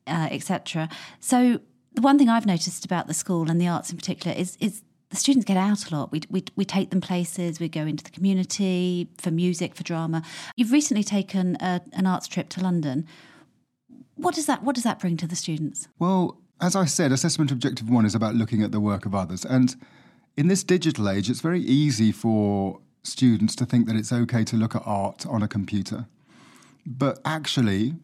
uh, 0.07 0.28
etc. 0.30 0.88
So 1.21 1.61
The 1.95 2.02
one 2.02 2.19
thing 2.19 2.28
I've 2.28 2.47
noticed 2.47 2.85
about 2.85 3.07
the 3.07 3.14
school 3.14 3.50
and 3.50 3.61
the 3.61 3.69
arts 3.69 3.90
in 3.90 3.97
particular 3.97 4.37
is 4.37 4.57
is 4.61 4.83
the 5.11 5.16
students 5.16 5.45
get 5.45 5.57
out 5.57 5.90
a 5.90 5.97
lot. 5.97 6.12
We, 6.12 6.21
we, 6.30 6.45
we 6.54 6.64
take 6.64 6.90
them 6.90 7.00
places, 7.00 7.59
we 7.59 7.69
go 7.69 7.80
into 7.80 8.04
the 8.04 8.12
community 8.12 9.09
for 9.19 9.33
music, 9.33 9.75
for 9.75 9.83
drama. 9.83 10.23
You've 10.54 10.71
recently 10.71 11.02
taken 11.02 11.57
a, 11.61 11.80
an 11.95 12.07
arts 12.07 12.28
trip 12.28 12.49
to 12.50 12.62
London. 12.62 13.07
What 14.20 14.34
does 14.34 14.46
that 14.46 14.62
what 14.62 14.74
does 14.74 14.84
that 14.84 14.98
bring 14.98 15.16
to 15.18 15.26
the 15.26 15.36
students? 15.36 15.88
Well, 15.98 16.38
as 16.60 16.76
I 16.76 16.84
said, 16.84 17.10
assessment 17.12 17.50
objective 17.50 17.88
one 17.88 18.04
is 18.04 18.14
about 18.14 18.34
looking 18.34 18.62
at 18.62 18.70
the 18.70 18.80
work 18.80 19.06
of 19.06 19.14
others. 19.14 19.44
And 19.44 19.74
in 20.36 20.48
this 20.48 20.62
digital 20.62 21.08
age, 21.08 21.30
it's 21.30 21.40
very 21.40 21.60
easy 21.60 22.12
for 22.12 22.80
students 23.02 23.56
to 23.56 23.64
think 23.64 23.86
that 23.86 23.96
it's 23.96 24.12
okay 24.12 24.44
to 24.44 24.56
look 24.56 24.74
at 24.74 24.82
art 24.84 25.26
on 25.26 25.42
a 25.42 25.48
computer. 25.48 26.06
But 26.86 27.18
actually, 27.24 27.94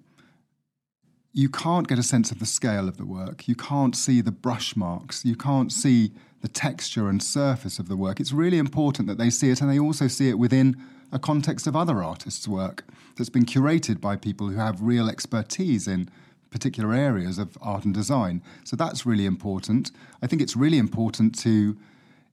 you 1.33 1.51
can't 1.51 1.87
get 1.87 1.99
a 1.99 2.03
sense 2.03 2.31
of 2.33 2.39
the 2.39 2.47
scale 2.47 2.89
of 2.89 2.97
the 2.97 3.05
work. 3.05 3.47
You 3.47 3.55
can't 3.55 3.95
see 3.95 4.23
the 4.23 4.33
brush 4.33 4.75
marks. 4.75 5.25
You 5.25 5.37
can't 5.37 5.71
see 5.71 6.13
the 6.41 6.49
texture 6.49 7.09
and 7.11 7.23
surface 7.23 7.79
of 7.79 7.89
the 7.89 7.97
work. 7.97 8.21
It's 8.21 8.33
really 8.33 8.59
important 8.59 9.07
that 9.09 9.19
they 9.19 9.29
see 9.29 9.51
it 9.51 9.61
and 9.61 9.71
they 9.71 9.79
also 9.79 10.09
see 10.09 10.31
it 10.31 10.39
within 10.39 10.77
a 11.13 11.19
context 11.19 11.67
of 11.67 11.77
other 11.77 12.03
artists' 12.03 12.49
work 12.49 12.85
that's 13.17 13.31
been 13.31 13.45
curated 13.45 14.01
by 14.01 14.17
people 14.17 14.49
who 14.49 14.57
have 14.57 14.81
real 14.81 15.09
expertise 15.09 15.87
in 15.87 16.09
particular 16.51 16.95
areas 16.95 17.39
of 17.39 17.57
art 17.61 17.85
and 17.85 17.95
design. 17.95 18.43
So 18.65 18.77
that's 18.77 19.05
really 19.05 19.27
important. 19.27 19.91
I 20.23 20.27
think 20.27 20.41
it's 20.43 20.57
really 20.57 20.79
important 20.79 21.39
to 21.41 21.77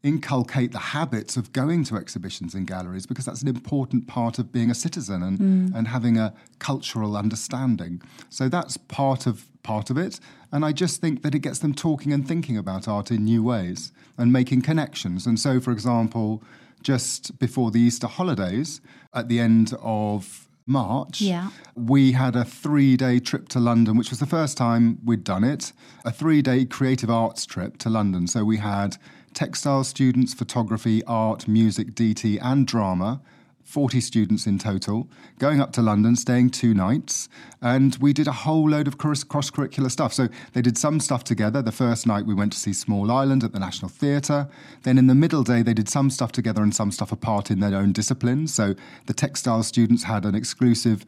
inculcate 0.03 0.73
the 0.73 0.79
habits 0.79 1.37
of 1.37 1.53
going 1.53 1.85
to 1.85 1.95
exhibitions 1.95 2.53
and 2.53 2.67
galleries 2.67 3.05
because 3.05 3.23
that's 3.23 3.41
an 3.41 3.47
important 3.47 4.05
part 4.05 4.37
of 4.37 4.51
being 4.51 4.69
a 4.69 4.75
citizen 4.75 5.23
and, 5.23 5.39
mm. 5.39 5.75
and 5.75 5.87
having 5.87 6.17
a 6.17 6.33
cultural 6.59 7.15
understanding. 7.15 8.01
So 8.29 8.49
that's 8.49 8.75
part 8.75 9.25
of 9.25 9.45
part 9.63 9.89
of 9.89 9.97
it. 9.97 10.19
And 10.51 10.65
I 10.65 10.73
just 10.73 10.99
think 10.99 11.23
that 11.23 11.33
it 11.33 11.39
gets 11.39 11.59
them 11.59 11.73
talking 11.73 12.11
and 12.11 12.27
thinking 12.27 12.57
about 12.57 12.85
art 12.85 13.11
in 13.11 13.23
new 13.23 13.41
ways 13.41 13.93
and 14.17 14.31
making 14.31 14.61
connections. 14.61 15.25
And 15.25 15.39
so, 15.39 15.61
for 15.61 15.71
example, 15.71 16.43
just 16.83 17.37
before 17.39 17.71
the 17.71 17.79
Easter 17.79 18.07
holidays, 18.07 18.81
at 19.13 19.29
the 19.29 19.39
end 19.39 19.73
of 19.81 20.47
March, 20.65 21.21
yeah. 21.21 21.49
we 21.75 22.13
had 22.13 22.35
a 22.35 22.45
three 22.45 22.95
day 22.95 23.19
trip 23.19 23.49
to 23.49 23.59
London, 23.59 23.97
which 23.97 24.09
was 24.09 24.19
the 24.19 24.25
first 24.25 24.57
time 24.57 24.99
we'd 25.03 25.23
done 25.23 25.43
it. 25.43 25.73
A 26.05 26.11
three 26.11 26.41
day 26.41 26.65
creative 26.65 27.09
arts 27.09 27.45
trip 27.45 27.77
to 27.79 27.89
London. 27.89 28.27
So 28.27 28.43
we 28.43 28.57
had 28.57 28.97
textile 29.33 29.83
students, 29.83 30.33
photography, 30.33 31.03
art, 31.05 31.47
music, 31.47 31.93
DT, 31.95 32.39
and 32.41 32.65
drama. 32.67 33.21
40 33.63 34.01
students 34.01 34.45
in 34.45 34.59
total, 34.59 35.07
going 35.39 35.59
up 35.59 35.71
to 35.73 35.81
London, 35.81 36.15
staying 36.15 36.49
two 36.49 36.73
nights, 36.73 37.29
and 37.61 37.95
we 37.97 38.13
did 38.13 38.27
a 38.27 38.31
whole 38.31 38.69
load 38.69 38.87
of 38.87 38.97
cross 38.97 39.23
curricular 39.23 39.89
stuff. 39.89 40.13
So 40.13 40.27
they 40.53 40.61
did 40.61 40.77
some 40.77 40.99
stuff 40.99 41.23
together. 41.23 41.61
The 41.61 41.71
first 41.71 42.05
night 42.05 42.25
we 42.25 42.33
went 42.33 42.53
to 42.53 42.59
see 42.59 42.73
Small 42.73 43.11
Island 43.11 43.43
at 43.43 43.53
the 43.53 43.59
National 43.59 43.89
Theatre. 43.89 44.47
Then 44.83 44.97
in 44.97 45.07
the 45.07 45.15
middle 45.15 45.43
day, 45.43 45.61
they 45.61 45.73
did 45.73 45.89
some 45.89 46.09
stuff 46.09 46.31
together 46.31 46.61
and 46.61 46.75
some 46.75 46.91
stuff 46.91 47.11
apart 47.11 47.49
in 47.49 47.59
their 47.61 47.75
own 47.75 47.93
disciplines. 47.93 48.53
So 48.53 48.75
the 49.05 49.13
textile 49.13 49.63
students 49.63 50.03
had 50.03 50.25
an 50.25 50.35
exclusive 50.35 51.05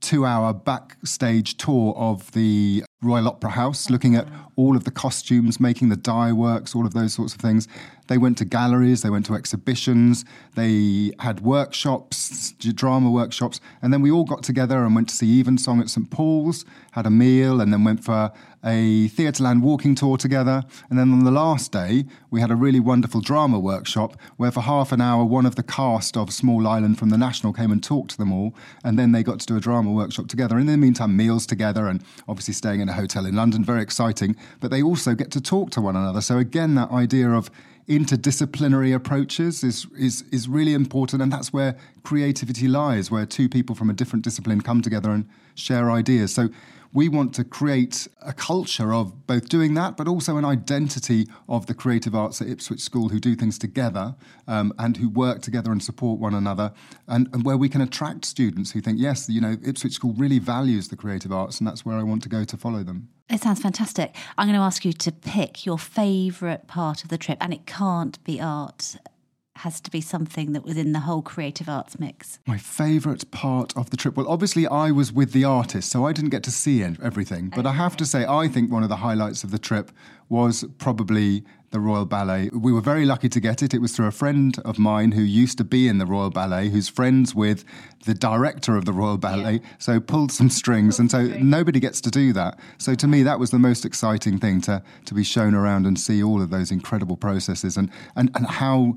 two 0.00 0.24
hour 0.24 0.52
backstage 0.54 1.56
tour 1.56 1.94
of 1.96 2.30
the 2.32 2.84
Royal 3.02 3.28
Opera 3.28 3.50
House, 3.50 3.90
looking 3.90 4.16
at 4.16 4.26
all 4.56 4.76
of 4.76 4.84
the 4.84 4.90
costumes, 4.90 5.60
making 5.60 5.88
the 5.88 5.96
dye 5.96 6.32
works, 6.32 6.74
all 6.74 6.86
of 6.86 6.94
those 6.94 7.14
sorts 7.14 7.34
of 7.34 7.40
things. 7.40 7.68
They 8.08 8.18
went 8.18 8.36
to 8.38 8.44
galleries, 8.44 9.02
they 9.02 9.10
went 9.10 9.26
to 9.26 9.34
exhibitions, 9.34 10.24
they 10.54 11.12
had 11.20 11.40
workshops, 11.40 12.52
drama 12.52 13.10
workshops, 13.10 13.60
and 13.80 13.92
then 13.92 14.02
we 14.02 14.10
all 14.10 14.24
got 14.24 14.42
together 14.42 14.84
and 14.84 14.94
went 14.94 15.08
to 15.10 15.14
see 15.14 15.40
Evensong 15.40 15.80
at 15.80 15.88
St 15.88 16.10
Paul's, 16.10 16.64
had 16.92 17.06
a 17.06 17.10
meal, 17.10 17.60
and 17.60 17.72
then 17.72 17.84
went 17.84 18.02
for 18.02 18.32
a 18.64 19.08
Theatreland 19.10 19.62
walking 19.62 19.94
tour 19.94 20.16
together. 20.16 20.64
And 20.90 20.98
then 20.98 21.12
on 21.12 21.24
the 21.24 21.30
last 21.30 21.70
day, 21.70 22.06
we 22.30 22.40
had 22.40 22.50
a 22.50 22.56
really 22.56 22.80
wonderful 22.80 23.20
drama 23.20 23.58
workshop 23.58 24.16
where 24.36 24.50
for 24.50 24.62
half 24.62 24.90
an 24.90 25.00
hour, 25.00 25.24
one 25.24 25.46
of 25.46 25.54
the 25.54 25.62
cast 25.62 26.16
of 26.16 26.32
Small 26.32 26.66
Island 26.66 26.98
from 26.98 27.10
the 27.10 27.18
National 27.18 27.52
came 27.52 27.70
and 27.70 27.82
talked 27.82 28.10
to 28.12 28.18
them 28.18 28.32
all, 28.32 28.54
and 28.82 28.98
then 28.98 29.12
they 29.12 29.22
got 29.22 29.38
to 29.40 29.46
do 29.46 29.56
a 29.56 29.60
drama 29.60 29.92
workshop 29.92 30.28
together. 30.28 30.56
And 30.56 30.68
in 30.68 30.72
the 30.72 30.78
meantime, 30.78 31.16
meals 31.16 31.46
together, 31.46 31.86
and 31.86 32.02
obviously 32.26 32.54
staying 32.54 32.80
in 32.80 32.88
a 32.88 32.94
hotel 32.94 33.26
in 33.26 33.36
London, 33.36 33.62
very 33.62 33.82
exciting. 33.82 34.34
But 34.60 34.70
they 34.70 34.82
also 34.82 35.14
get 35.14 35.30
to 35.32 35.40
talk 35.40 35.70
to 35.72 35.80
one 35.80 35.94
another. 35.94 36.20
So 36.20 36.38
again, 36.38 36.74
that 36.74 36.90
idea 36.90 37.30
of 37.30 37.50
interdisciplinary 37.88 38.94
approaches 38.94 39.64
is, 39.64 39.86
is, 39.98 40.22
is 40.30 40.48
really 40.48 40.74
important. 40.74 41.22
And 41.22 41.32
that's 41.32 41.52
where 41.52 41.76
creativity 42.02 42.68
lies, 42.68 43.10
where 43.10 43.26
two 43.26 43.48
people 43.48 43.74
from 43.74 43.90
a 43.90 43.94
different 43.94 44.24
discipline 44.24 44.60
come 44.60 44.82
together 44.82 45.10
and 45.10 45.28
share 45.54 45.90
ideas. 45.90 46.34
So 46.34 46.48
we 46.92 47.08
want 47.08 47.34
to 47.34 47.44
create 47.44 48.08
a 48.22 48.32
culture 48.32 48.94
of 48.94 49.26
both 49.26 49.48
doing 49.48 49.74
that, 49.74 49.96
but 49.96 50.08
also 50.08 50.36
an 50.36 50.44
identity 50.44 51.26
of 51.48 51.66
the 51.66 51.74
creative 51.74 52.14
arts 52.14 52.40
at 52.40 52.48
Ipswich 52.48 52.80
School 52.80 53.10
who 53.10 53.20
do 53.20 53.34
things 53.36 53.58
together 53.58 54.16
um, 54.46 54.72
and 54.78 54.96
who 54.96 55.08
work 55.08 55.42
together 55.42 55.70
and 55.70 55.82
support 55.82 56.18
one 56.18 56.34
another, 56.34 56.72
and, 57.06 57.28
and, 57.32 57.44
where 57.44 57.58
we 57.58 57.68
can 57.68 57.80
attract 57.80 58.24
students 58.24 58.70
who 58.70 58.80
think, 58.80 58.98
yes, 58.98 59.28
you 59.28 59.40
know, 59.40 59.56
Ipswich 59.62 59.92
School 59.92 60.14
really 60.14 60.38
values 60.38 60.88
the 60.88 60.96
creative 60.96 61.32
arts, 61.32 61.58
and 61.58 61.66
that's 61.66 61.84
where 61.84 61.96
I 61.96 62.02
want 62.02 62.22
to 62.22 62.28
go 62.28 62.44
to 62.44 62.56
follow 62.56 62.82
them. 62.82 63.08
It 63.30 63.42
sounds 63.42 63.60
fantastic. 63.60 64.14
I'm 64.38 64.46
going 64.48 64.58
to 64.58 64.64
ask 64.64 64.84
you 64.84 64.92
to 64.94 65.12
pick 65.12 65.66
your 65.66 65.78
favourite 65.78 66.66
part 66.66 67.02
of 67.02 67.10
the 67.10 67.18
trip, 67.18 67.36
and 67.40 67.52
it 67.52 67.66
can't 67.66 68.22
be 68.24 68.40
art 68.40 68.96
It 69.04 69.10
has 69.56 69.80
to 69.82 69.90
be 69.90 70.00
something 70.00 70.52
that 70.52 70.64
was 70.64 70.78
in 70.78 70.92
the 70.92 71.00
whole 71.00 71.20
creative 71.20 71.68
arts 71.68 71.98
mix? 71.98 72.38
My 72.46 72.56
favourite 72.56 73.30
part 73.30 73.76
of 73.76 73.90
the 73.90 73.98
trip? 73.98 74.16
Well, 74.16 74.28
obviously, 74.28 74.66
I 74.66 74.92
was 74.92 75.12
with 75.12 75.32
the 75.32 75.44
artist, 75.44 75.90
so 75.90 76.06
I 76.06 76.12
didn't 76.12 76.30
get 76.30 76.42
to 76.44 76.50
see 76.50 76.82
everything. 76.82 77.52
But 77.54 77.66
I 77.66 77.72
have 77.72 77.96
to 77.98 78.06
say, 78.06 78.24
I 78.24 78.48
think 78.48 78.72
one 78.72 78.82
of 78.82 78.88
the 78.88 78.96
highlights 78.96 79.44
of 79.44 79.50
the 79.50 79.58
trip 79.58 79.90
was 80.30 80.64
probably 80.78 81.44
the 81.70 81.80
Royal 81.80 82.06
Ballet. 82.06 82.50
We 82.52 82.72
were 82.72 82.80
very 82.80 83.04
lucky 83.04 83.28
to 83.28 83.40
get 83.40 83.62
it. 83.62 83.74
It 83.74 83.80
was 83.80 83.94
through 83.94 84.06
a 84.06 84.12
friend 84.12 84.58
of 84.64 84.78
mine 84.78 85.12
who 85.12 85.22
used 85.22 85.58
to 85.58 85.64
be 85.64 85.88
in 85.88 85.98
the 85.98 86.06
Royal 86.06 86.30
Ballet, 86.30 86.68
who's 86.70 86.88
friends 86.88 87.34
with 87.34 87.64
the 88.04 88.14
director 88.14 88.76
of 88.76 88.84
the 88.84 88.92
Royal 88.92 89.18
Ballet, 89.18 89.54
yeah. 89.54 89.68
so 89.78 90.00
pulled 90.00 90.32
some 90.32 90.48
strings. 90.48 90.96
Pulled 90.96 91.00
and 91.00 91.10
so 91.10 91.24
strings. 91.26 91.44
nobody 91.44 91.80
gets 91.80 92.00
to 92.02 92.10
do 92.10 92.32
that. 92.32 92.58
So 92.78 92.94
to 92.94 93.06
me, 93.06 93.22
that 93.22 93.38
was 93.38 93.50
the 93.50 93.58
most 93.58 93.84
exciting 93.84 94.38
thing 94.38 94.60
to, 94.62 94.82
to 95.04 95.14
be 95.14 95.24
shown 95.24 95.54
around 95.54 95.86
and 95.86 95.98
see 95.98 96.22
all 96.22 96.40
of 96.40 96.50
those 96.50 96.70
incredible 96.70 97.16
processes 97.16 97.76
and, 97.76 97.90
and, 98.16 98.30
and 98.34 98.46
how 98.46 98.96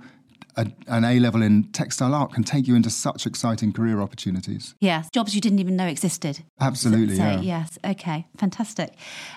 a, 0.57 0.67
an 0.87 1.03
A 1.03 1.19
level 1.19 1.41
in 1.41 1.63
textile 1.71 2.13
art 2.13 2.33
can 2.33 2.43
take 2.43 2.67
you 2.67 2.75
into 2.75 2.89
such 2.89 3.25
exciting 3.25 3.73
career 3.73 4.01
opportunities. 4.01 4.75
Yes, 4.79 5.09
jobs 5.11 5.33
you 5.35 5.41
didn't 5.41 5.59
even 5.59 5.75
know 5.75 5.87
existed. 5.87 6.43
Absolutely, 6.59 7.15
so, 7.15 7.23
yeah. 7.23 7.41
Yes, 7.41 7.79
okay, 7.85 8.27
fantastic. 8.37 8.93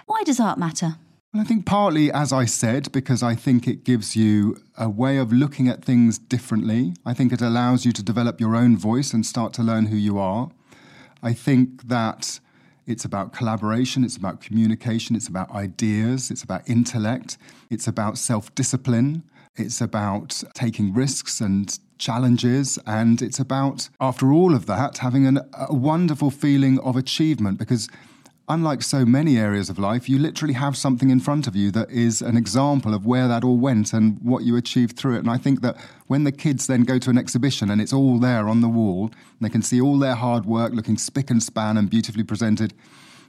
Why 0.06 0.22
does 0.24 0.40
art 0.40 0.58
matter? 0.58 0.96
Well, 1.34 1.40
I 1.40 1.46
think 1.46 1.66
partly, 1.66 2.12
as 2.12 2.32
I 2.32 2.44
said, 2.44 2.92
because 2.92 3.20
I 3.20 3.34
think 3.34 3.66
it 3.66 3.82
gives 3.82 4.14
you 4.14 4.56
a 4.78 4.88
way 4.88 5.16
of 5.16 5.32
looking 5.32 5.66
at 5.66 5.84
things 5.84 6.16
differently. 6.16 6.94
I 7.04 7.12
think 7.12 7.32
it 7.32 7.42
allows 7.42 7.84
you 7.84 7.90
to 7.90 8.04
develop 8.04 8.40
your 8.40 8.54
own 8.54 8.76
voice 8.76 9.12
and 9.12 9.26
start 9.26 9.52
to 9.54 9.62
learn 9.64 9.86
who 9.86 9.96
you 9.96 10.16
are. 10.16 10.52
I 11.24 11.32
think 11.32 11.88
that 11.88 12.38
it's 12.86 13.04
about 13.04 13.32
collaboration, 13.32 14.04
it's 14.04 14.16
about 14.16 14.42
communication, 14.42 15.16
it's 15.16 15.26
about 15.26 15.50
ideas, 15.50 16.30
it's 16.30 16.44
about 16.44 16.70
intellect, 16.70 17.36
it's 17.68 17.88
about 17.88 18.16
self 18.16 18.54
discipline. 18.54 19.24
It's 19.56 19.80
about 19.80 20.42
taking 20.54 20.94
risks 20.94 21.40
and 21.40 21.76
challenges. 21.98 22.78
And 22.86 23.20
it's 23.22 23.40
about, 23.40 23.88
after 24.00 24.32
all 24.32 24.54
of 24.54 24.66
that, 24.66 24.98
having 24.98 25.26
an, 25.26 25.40
a 25.52 25.74
wonderful 25.74 26.30
feeling 26.30 26.78
of 26.78 26.94
achievement 26.94 27.58
because. 27.58 27.88
Unlike 28.46 28.82
so 28.82 29.06
many 29.06 29.38
areas 29.38 29.70
of 29.70 29.78
life, 29.78 30.06
you 30.06 30.18
literally 30.18 30.52
have 30.52 30.76
something 30.76 31.08
in 31.08 31.18
front 31.18 31.46
of 31.46 31.56
you 31.56 31.70
that 31.70 31.90
is 31.90 32.20
an 32.20 32.36
example 32.36 32.92
of 32.92 33.06
where 33.06 33.26
that 33.26 33.42
all 33.42 33.56
went 33.56 33.94
and 33.94 34.18
what 34.20 34.42
you 34.42 34.54
achieved 34.54 34.98
through 34.98 35.16
it. 35.16 35.20
And 35.20 35.30
I 35.30 35.38
think 35.38 35.62
that 35.62 35.78
when 36.08 36.24
the 36.24 36.32
kids 36.32 36.66
then 36.66 36.82
go 36.82 36.98
to 36.98 37.08
an 37.08 37.16
exhibition 37.16 37.70
and 37.70 37.80
it's 37.80 37.92
all 37.92 38.18
there 38.18 38.46
on 38.46 38.60
the 38.60 38.68
wall, 38.68 39.10
they 39.40 39.48
can 39.48 39.62
see 39.62 39.80
all 39.80 39.98
their 39.98 40.14
hard 40.14 40.44
work 40.44 40.74
looking 40.74 40.98
spick 40.98 41.30
and 41.30 41.42
span 41.42 41.78
and 41.78 41.88
beautifully 41.88 42.22
presented, 42.22 42.74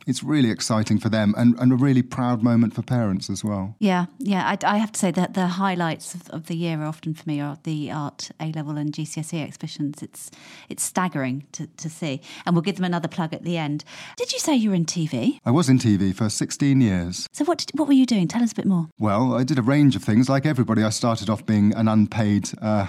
it's 0.05 0.24
really 0.24 0.51
exciting 0.51 1.00
for 1.00 1.09
them 1.09 1.33
and, 1.38 1.57
and 1.59 1.71
a 1.71 1.75
really 1.75 2.01
proud 2.01 2.43
moment 2.43 2.74
for 2.74 2.81
parents 2.81 3.29
as 3.29 3.43
well. 3.43 3.75
Yeah, 3.79 4.05
yeah. 4.19 4.47
I, 4.47 4.75
I 4.75 4.77
have 4.77 4.91
to 4.91 5.00
say 5.00 5.12
that 5.12 5.33
the 5.33 5.47
highlights 5.47 6.13
of, 6.13 6.29
of, 6.29 6.45
the 6.45 6.55
year 6.55 6.83
often 6.83 7.13
for 7.13 7.27
me 7.27 7.41
are 7.41 7.57
the 7.63 7.91
art 7.91 8.29
A 8.39 8.51
level 8.51 8.77
and 8.77 8.93
GCSE 8.93 9.41
exhibitions. 9.41 10.03
It's 10.03 10.29
it's 10.69 10.83
staggering 10.83 11.47
to, 11.53 11.67
to 11.67 11.89
see. 11.89 12.21
And 12.45 12.55
we'll 12.55 12.62
give 12.62 12.75
them 12.75 12.85
another 12.85 13.07
plug 13.07 13.33
at 13.33 13.43
the 13.43 13.57
end. 13.57 13.83
Did 14.17 14.31
you 14.31 14.39
say 14.39 14.55
you 14.55 14.69
were 14.69 14.75
in 14.75 14.85
TV? 14.85 15.39
I 15.45 15.51
was 15.51 15.69
in 15.69 15.79
TV 15.79 16.13
for 16.13 16.29
16 16.29 16.81
years. 16.81 17.27
So 17.31 17.45
what, 17.45 17.59
did, 17.59 17.71
what 17.77 17.88
were 17.88 17.93
you 17.93 18.05
doing? 18.05 18.27
Tell 18.27 18.43
us 18.43 18.51
a 18.51 18.55
bit 18.55 18.65
more. 18.65 18.88
Well, 19.00 19.33
I 19.33 19.43
did 19.43 19.57
a 19.57 19.62
range 19.62 19.95
of 19.95 20.03
things. 20.03 20.29
Like 20.29 20.45
everybody, 20.45 20.83
I 20.83 20.89
started 20.89 21.29
off 21.29 21.45
being 21.45 21.74
an 21.75 21.88
unpaid 21.88 22.50
uh, 22.62 22.88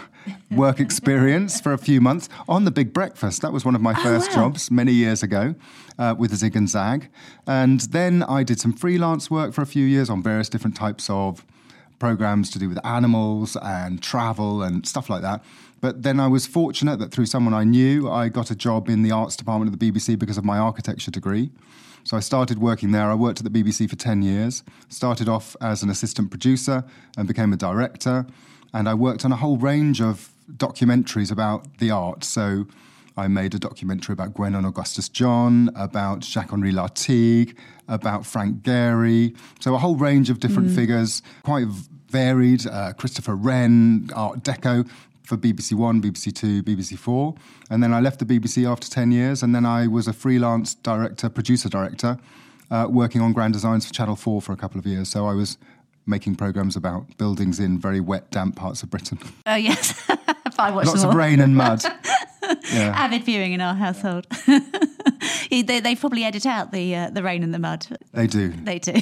work 0.51 0.81
experience 0.81 1.61
for 1.61 1.73
a 1.73 1.79
few 1.79 2.01
months 2.01 2.29
on 2.49 2.65
The 2.65 2.71
Big 2.71 2.93
Breakfast. 2.93 3.43
That 3.43 3.53
was 3.53 3.65
one 3.65 3.75
of 3.75 3.81
my 3.81 3.95
oh, 3.97 4.03
first 4.03 4.31
wow. 4.31 4.35
jobs 4.35 4.71
many 4.71 4.93
years 4.93 5.23
ago 5.23 5.55
uh, 5.99 6.15
with 6.19 6.35
Zig 6.35 6.57
and 6.57 6.69
Zag. 6.69 7.06
And 7.47 7.81
then 7.81 8.23
I 8.23 8.43
did 8.43 8.61
some 8.61 8.73
freelance 8.73 9.31
work 9.31 9.53
for 9.53 9.63
a 9.63 9.67
few 9.67 9.85
years 9.85 10.11
on 10.11 10.23
various 10.23 10.49
different 10.49 10.77
types 10.77 11.09
of 11.11 11.45
programs 11.99 12.51
to 12.51 12.59
do 12.59 12.69
with 12.69 12.85
animals 12.85 13.57
and 13.63 14.03
travel 14.03 14.63
and 14.63 14.87
stuff 14.87 15.09
like 15.09 15.23
that. 15.23 15.43
But 15.81 16.03
then 16.03 16.21
I 16.21 16.27
was 16.27 16.47
fortunate 16.47 16.99
that 16.99 17.11
through 17.11 17.27
someone 17.27 17.55
I 17.55 17.65
knew, 17.65 18.11
I 18.11 18.29
got 18.29 18.51
a 18.51 18.57
job 18.57 18.89
in 18.89 19.03
the 19.03 19.13
arts 19.13 19.37
department 19.37 19.73
of 19.73 19.79
the 19.79 19.91
BBC 19.91 20.19
because 20.19 20.39
of 20.39 20.45
my 20.45 20.59
architecture 20.59 21.11
degree. 21.11 21.51
So 22.05 22.17
I 22.17 22.21
started 22.21 22.59
working 22.59 22.93
there. 22.93 23.11
I 23.11 23.15
worked 23.15 23.41
at 23.45 23.53
the 23.53 23.63
BBC 23.63 23.91
for 23.91 23.97
10 23.97 24.23
years, 24.23 24.63
started 24.89 25.29
off 25.29 25.57
as 25.61 25.83
an 25.83 25.91
assistant 25.91 26.31
producer 26.31 26.85
and 27.17 27.27
became 27.27 27.53
a 27.53 27.57
director. 27.57 28.27
And 28.73 28.89
I 28.89 28.95
worked 28.95 29.25
on 29.25 29.33
a 29.33 29.37
whole 29.37 29.57
range 29.57 30.01
of 30.01 30.31
documentaries 30.53 31.33
about 31.33 31.79
the 31.79 31.91
arts. 31.91 32.29
So 32.29 32.67
I 33.17 33.29
made 33.29 33.55
a 33.55 33.59
documentary 33.59 34.13
about 34.13 34.35
Gwen 34.35 34.55
and 34.55 34.67
Augustus 34.67 35.09
John, 35.09 35.71
about 35.75 36.23
Jacques 36.23 36.53
Henri 36.53 36.73
Lartigue, 36.73 37.57
about 37.89 38.27
Frank 38.27 38.63
Gehry. 38.63 39.35
So 39.61 39.75
a 39.75 39.79
whole 39.79 39.97
range 39.97 40.29
of 40.29 40.41
different 40.41 40.69
mm. 40.69 40.75
figures, 40.75 41.23
quite 41.43 41.67
varied. 42.09 42.67
Uh, 42.67 42.93
Christopher 42.93 43.35
Wren, 43.35 44.11
Art 44.15 44.43
Deco 44.43 44.89
for 45.23 45.37
BBC 45.37 45.73
One, 45.73 46.01
BBC 46.03 46.33
Two, 46.35 46.63
BBC 46.63 46.99
Four. 46.99 47.35
And 47.71 47.83
then 47.83 47.93
I 47.93 48.01
left 48.01 48.19
the 48.19 48.27
BBC 48.27 48.71
after 48.71 48.89
10 48.89 49.11
years, 49.11 49.43
and 49.43 49.55
then 49.55 49.65
I 49.65 49.87
was 49.87 50.07
a 50.07 50.13
freelance 50.13 50.75
director, 50.75 51.29
producer 51.29 51.69
director, 51.69 52.19
uh, 52.71 52.87
working 52.89 53.23
on 53.23 53.33
grand 53.33 53.55
designs 53.55 53.87
for 53.87 53.95
Channel 53.95 54.17
4 54.17 54.43
for 54.43 54.53
a 54.53 54.57
couple 54.57 54.79
of 54.79 54.87
years. 54.87 55.09
So 55.09 55.27
I 55.27 55.33
was 55.33 55.57
making 56.07 56.37
programs 56.37 56.77
about 56.77 57.17
buildings 57.17 57.59
in 57.59 57.81
very 57.81 57.99
wet, 57.99 58.31
damp 58.31 58.57
parts 58.57 58.83
of 58.83 58.91
Britain. 58.91 59.19
Oh, 59.47 59.57
yes. 59.57 60.09
Lots 60.59 61.03
of 61.03 61.15
rain 61.15 61.41
and 61.41 61.57
mud. 61.57 61.83
yeah. 62.73 62.93
Avid 62.97 63.25
viewing 63.25 63.53
in 63.53 63.61
our 63.61 63.75
household. 63.75 64.27
they, 65.51 65.81
they 65.81 65.95
probably 65.95 66.25
edit 66.25 66.47
out 66.47 66.73
the 66.73 66.95
uh, 66.95 67.11
the 67.11 67.23
rain 67.23 67.43
and 67.43 67.53
the 67.53 67.59
mud. 67.59 67.87
They 68.13 68.27
do. 68.27 68.49
They 68.49 68.79
do. 68.79 68.93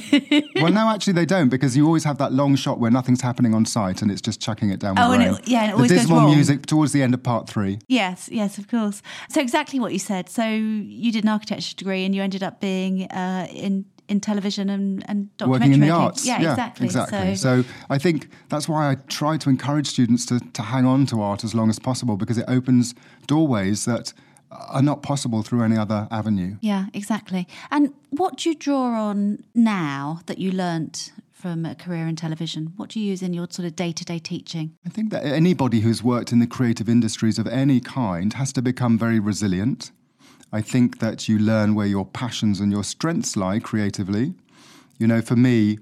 well, 0.61 0.71
no, 0.71 0.89
actually, 0.89 1.13
they 1.13 1.25
don't 1.25 1.49
because 1.49 1.75
you 1.75 1.85
always 1.85 2.03
have 2.03 2.17
that 2.17 2.33
long 2.33 2.55
shot 2.55 2.79
where 2.79 2.91
nothing's 2.91 3.21
happening 3.21 3.53
on 3.53 3.65
site 3.65 4.01
and 4.01 4.11
it's 4.11 4.21
just 4.21 4.41
chucking 4.41 4.69
it 4.69 4.79
down. 4.79 4.97
Oh, 4.97 5.11
and 5.11 5.23
it, 5.23 5.47
yeah, 5.47 5.63
and 5.63 5.67
it 5.67 5.71
the 5.71 5.75
always 5.75 5.91
dismal 5.91 6.19
goes 6.19 6.25
wrong. 6.25 6.35
music 6.35 6.65
towards 6.65 6.91
the 6.91 7.01
end 7.01 7.13
of 7.13 7.23
part 7.23 7.47
three. 7.47 7.79
Yes, 7.87 8.29
yes, 8.31 8.57
of 8.57 8.67
course. 8.67 9.01
So 9.29 9.41
exactly 9.41 9.79
what 9.79 9.93
you 9.93 9.99
said. 9.99 10.29
So 10.29 10.45
you 10.45 11.11
did 11.11 11.23
an 11.23 11.29
architecture 11.29 11.75
degree 11.75 12.05
and 12.05 12.15
you 12.15 12.21
ended 12.21 12.43
up 12.43 12.59
being 12.59 13.03
uh, 13.11 13.47
in 13.51 13.85
in 14.07 14.19
television 14.19 14.69
and, 14.69 15.07
and 15.09 15.35
documentary 15.37 15.69
working 15.69 15.73
in 15.73 15.87
the 15.87 15.89
arts. 15.89 16.25
Yeah, 16.25 16.41
yeah 16.41 16.51
exactly. 16.51 16.85
exactly. 16.85 17.35
So, 17.35 17.61
so, 17.63 17.69
I 17.89 17.97
think 17.97 18.29
that's 18.49 18.69
why 18.69 18.91
I 18.91 18.95
try 19.07 19.37
to 19.37 19.49
encourage 19.49 19.87
students 19.87 20.25
to, 20.27 20.39
to 20.39 20.61
hang 20.61 20.85
on 20.85 21.05
to 21.07 21.21
art 21.21 21.43
as 21.43 21.53
long 21.55 21.69
as 21.69 21.79
possible 21.79 22.17
because 22.17 22.37
it 22.37 22.45
opens 22.47 22.93
doorways 23.27 23.85
that 23.85 24.13
are 24.51 24.81
not 24.81 25.01
possible 25.01 25.41
through 25.41 25.63
any 25.63 25.77
other 25.77 26.07
avenue. 26.11 26.57
Yeah, 26.61 26.85
exactly. 26.93 27.47
And 27.71 27.93
what 28.09 28.37
do 28.37 28.49
you 28.49 28.55
draw 28.55 28.93
on 28.93 29.43
now 29.53 30.21
that 30.27 30.37
you 30.37 30.51
learnt 30.51 31.11
from 31.33 31.65
a 31.65 31.75
career 31.75 32.07
in 32.07 32.15
television? 32.15 32.73
What 32.75 32.89
do 32.89 32.99
you 32.99 33.07
use 33.07 33.21
in 33.21 33.33
your 33.33 33.47
sort 33.49 33.67
of 33.67 33.75
day 33.75 33.91
to 33.91 34.05
day 34.05 34.19
teaching? 34.19 34.75
I 34.85 34.89
think 34.89 35.11
that 35.11 35.25
anybody 35.25 35.81
who's 35.81 36.01
worked 36.01 36.31
in 36.31 36.39
the 36.39 36.47
creative 36.47 36.89
industries 36.89 37.37
of 37.37 37.47
any 37.47 37.79
kind 37.79 38.33
has 38.33 38.53
to 38.53 38.61
become 38.61 38.97
very 38.97 39.19
resilient. 39.19 39.91
I 40.51 40.61
think 40.61 40.99
that 40.99 41.27
you 41.27 41.37
learn 41.37 41.75
where 41.75 41.87
your 41.87 42.05
passions 42.05 42.59
and 42.59 42.71
your 42.71 42.83
strengths 42.83 43.35
lie 43.35 43.59
creatively. 43.59 44.33
You 44.97 45.07
know, 45.07 45.21
for 45.21 45.35
me, 45.35 45.79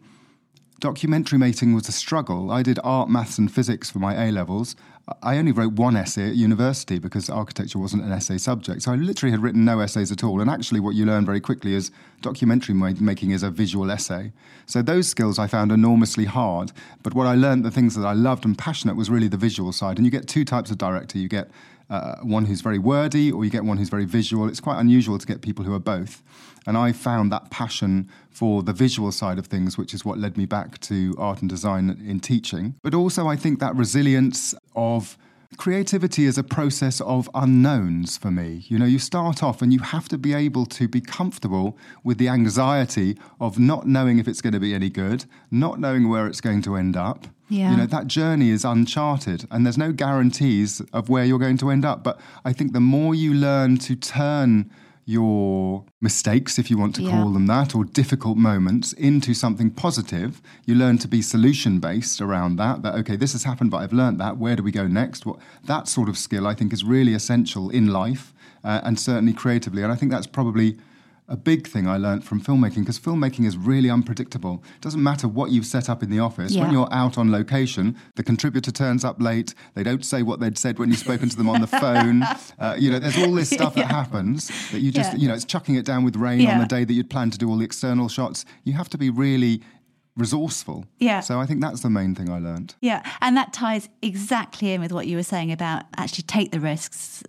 documentary 0.79 1.37
making 1.37 1.73
was 1.73 1.87
a 1.87 1.91
struggle. 1.91 2.51
I 2.51 2.63
did 2.63 2.79
art, 2.83 3.09
maths, 3.09 3.37
and 3.37 3.51
physics 3.51 3.89
for 3.89 3.99
my 3.99 4.25
A 4.25 4.31
levels. 4.31 4.75
I 5.21 5.37
only 5.37 5.51
wrote 5.51 5.73
one 5.73 5.97
essay 5.97 6.29
at 6.29 6.35
university 6.35 6.97
because 6.97 7.29
architecture 7.29 7.77
wasn't 7.77 8.03
an 8.03 8.11
essay 8.13 8.37
subject. 8.37 8.83
So 8.83 8.93
I 8.93 8.95
literally 8.95 9.31
had 9.31 9.43
written 9.43 9.65
no 9.65 9.81
essays 9.81 10.13
at 10.13 10.23
all. 10.23 10.39
And 10.39 10.49
actually, 10.49 10.79
what 10.79 10.95
you 10.95 11.05
learn 11.05 11.25
very 11.25 11.41
quickly 11.41 11.73
is 11.73 11.91
documentary 12.21 12.73
making 12.73 13.31
is 13.31 13.43
a 13.43 13.49
visual 13.49 13.91
essay. 13.91 14.31
So 14.65 14.81
those 14.81 15.09
skills 15.09 15.37
I 15.37 15.47
found 15.47 15.73
enormously 15.73 16.23
hard. 16.23 16.71
But 17.03 17.13
what 17.13 17.27
I 17.27 17.35
learned, 17.35 17.65
the 17.65 17.71
things 17.71 17.95
that 17.95 18.05
I 18.05 18.13
loved 18.13 18.45
and 18.45 18.57
passionate, 18.57 18.95
was 18.95 19.09
really 19.09 19.27
the 19.27 19.35
visual 19.35 19.73
side. 19.73 19.97
And 19.97 20.05
you 20.05 20.11
get 20.11 20.27
two 20.27 20.45
types 20.45 20.71
of 20.71 20.77
director. 20.77 21.17
You 21.17 21.27
get 21.27 21.51
uh, 21.89 22.15
one 22.21 22.45
who's 22.45 22.61
very 22.61 22.79
wordy, 22.79 23.31
or 23.31 23.43
you 23.45 23.51
get 23.51 23.65
one 23.65 23.77
who's 23.77 23.89
very 23.89 24.05
visual. 24.05 24.47
It's 24.47 24.59
quite 24.59 24.79
unusual 24.79 25.17
to 25.17 25.25
get 25.25 25.41
people 25.41 25.65
who 25.65 25.73
are 25.73 25.79
both. 25.79 26.21
And 26.65 26.77
I 26.77 26.91
found 26.93 27.31
that 27.31 27.49
passion 27.49 28.09
for 28.29 28.63
the 28.63 28.73
visual 28.73 29.11
side 29.11 29.37
of 29.37 29.47
things, 29.47 29.77
which 29.77 29.93
is 29.93 30.05
what 30.05 30.17
led 30.17 30.37
me 30.37 30.45
back 30.45 30.79
to 30.81 31.13
art 31.17 31.41
and 31.41 31.49
design 31.49 31.89
in 32.07 32.19
teaching. 32.19 32.75
But 32.81 32.93
also, 32.93 33.27
I 33.27 33.35
think 33.35 33.59
that 33.59 33.75
resilience 33.75 34.55
of 34.75 35.17
creativity 35.57 36.25
is 36.25 36.37
a 36.37 36.43
process 36.43 37.01
of 37.01 37.29
unknowns 37.33 38.17
for 38.17 38.31
me. 38.31 38.65
You 38.67 38.79
know, 38.79 38.85
you 38.85 38.99
start 38.99 39.41
off 39.41 39.61
and 39.61 39.73
you 39.73 39.79
have 39.79 40.07
to 40.09 40.17
be 40.17 40.33
able 40.33 40.65
to 40.67 40.87
be 40.87 41.01
comfortable 41.01 41.77
with 42.03 42.17
the 42.17 42.27
anxiety 42.27 43.17
of 43.39 43.59
not 43.59 43.87
knowing 43.87 44.19
if 44.19 44.27
it's 44.27 44.41
going 44.41 44.53
to 44.53 44.59
be 44.59 44.73
any 44.73 44.89
good, 44.89 45.25
not 45.51 45.79
knowing 45.79 46.09
where 46.09 46.27
it's 46.27 46.41
going 46.41 46.61
to 46.63 46.75
end 46.75 46.95
up. 46.95 47.27
Yeah. 47.49 47.71
You 47.71 47.77
know, 47.77 47.85
that 47.85 48.07
journey 48.07 48.49
is 48.49 48.65
uncharted 48.65 49.45
and 49.51 49.65
there's 49.65 49.77
no 49.77 49.91
guarantees 49.91 50.81
of 50.91 51.09
where 51.09 51.25
you're 51.25 51.39
going 51.39 51.57
to 51.57 51.69
end 51.69 51.85
up. 51.85 52.03
But 52.03 52.19
I 52.43 52.53
think 52.53 52.73
the 52.73 52.79
more 52.79 53.13
you 53.13 53.33
learn 53.33 53.77
to 53.79 53.95
turn 53.95 54.71
your 55.05 55.85
mistakes, 56.01 56.57
if 56.57 56.69
you 56.69 56.77
want 56.77 56.95
to 56.95 57.01
yeah. 57.01 57.11
call 57.11 57.31
them 57.31 57.47
that, 57.47 57.75
or 57.75 57.83
difficult 57.83 58.37
moments 58.37 58.93
into 58.93 59.33
something 59.33 59.69
positive. 59.69 60.41
You 60.65 60.75
learn 60.75 60.97
to 60.99 61.07
be 61.07 61.21
solution 61.21 61.79
based 61.79 62.21
around 62.21 62.55
that. 62.57 62.83
That 62.83 62.95
okay, 62.95 63.15
this 63.15 63.33
has 63.33 63.43
happened, 63.43 63.71
but 63.71 63.77
I've 63.77 63.93
learned 63.93 64.19
that. 64.19 64.37
Where 64.37 64.55
do 64.55 64.63
we 64.63 64.71
go 64.71 64.87
next? 64.87 65.25
What 65.25 65.39
that 65.65 65.87
sort 65.87 66.09
of 66.09 66.17
skill, 66.17 66.47
I 66.47 66.53
think, 66.53 66.73
is 66.73 66.83
really 66.83 67.13
essential 67.13 67.69
in 67.69 67.87
life 67.87 68.33
uh, 68.63 68.81
and 68.83 68.99
certainly 68.99 69.33
creatively. 69.33 69.83
And 69.83 69.91
I 69.91 69.95
think 69.95 70.11
that's 70.11 70.27
probably 70.27 70.77
a 71.27 71.37
big 71.37 71.67
thing 71.67 71.87
I 71.87 71.97
learned 71.97 72.25
from 72.25 72.41
filmmaking 72.41 72.79
because 72.79 72.99
filmmaking 72.99 73.45
is 73.45 73.55
really 73.55 73.89
unpredictable. 73.89 74.63
It 74.75 74.81
doesn't 74.81 75.01
matter 75.01 75.27
what 75.27 75.51
you've 75.51 75.65
set 75.65 75.89
up 75.89 76.03
in 76.03 76.09
the 76.09 76.19
office. 76.19 76.51
Yeah. 76.51 76.63
When 76.63 76.73
you're 76.73 76.91
out 76.91 77.17
on 77.17 77.31
location, 77.31 77.95
the 78.15 78.23
contributor 78.23 78.71
turns 78.71 79.05
up 79.05 79.21
late. 79.21 79.53
They 79.73 79.83
don't 79.83 80.03
say 80.03 80.21
what 80.21 80.39
they'd 80.39 80.57
said 80.57 80.79
when 80.79 80.89
you've 80.89 80.99
spoken 80.99 81.29
to 81.29 81.35
them 81.35 81.49
on 81.49 81.61
the 81.61 81.67
phone. 81.83 82.23
Uh, 82.59 82.75
you 82.77 82.91
know, 82.91 82.99
there's 82.99 83.17
all 83.17 83.33
this 83.33 83.49
stuff 83.57 83.73
yeah. 83.75 83.83
that 83.83 83.91
happens 83.91 84.47
that 84.71 84.79
you 84.79 84.91
just, 84.91 85.13
yeah. 85.13 85.19
you 85.19 85.27
know, 85.27 85.33
it's 85.33 85.45
chucking 85.45 85.75
it 85.75 85.85
down 85.85 86.03
with 86.03 86.15
rain 86.15 86.47
on 86.47 86.59
the 86.59 86.65
day 86.65 86.83
that 86.83 86.93
you'd 86.93 87.09
planned 87.09 87.31
to 87.33 87.37
do 87.37 87.49
all 87.49 87.57
the 87.57 87.65
external 87.65 88.09
shots. 88.09 88.45
You 88.63 88.73
have 88.73 88.89
to 88.89 88.97
be 88.97 89.09
really 89.09 89.61
resourceful. 90.15 90.85
Yeah. 90.99 91.21
So 91.21 91.39
I 91.39 91.45
think 91.45 91.61
that's 91.61 91.81
the 91.81 91.89
main 91.89 92.13
thing 92.13 92.29
I 92.29 92.39
learned. 92.39 92.75
Yeah. 92.81 93.01
And 93.21 93.35
that 93.35 93.51
ties 93.51 93.89
exactly 94.01 94.73
in 94.73 94.81
with 94.81 94.91
what 94.91 95.07
you 95.07 95.17
were 95.17 95.23
saying 95.23 95.51
about 95.51 95.85
actually 95.97 96.23
take 96.23 96.51
the 96.51 96.59
risks, 96.59 97.23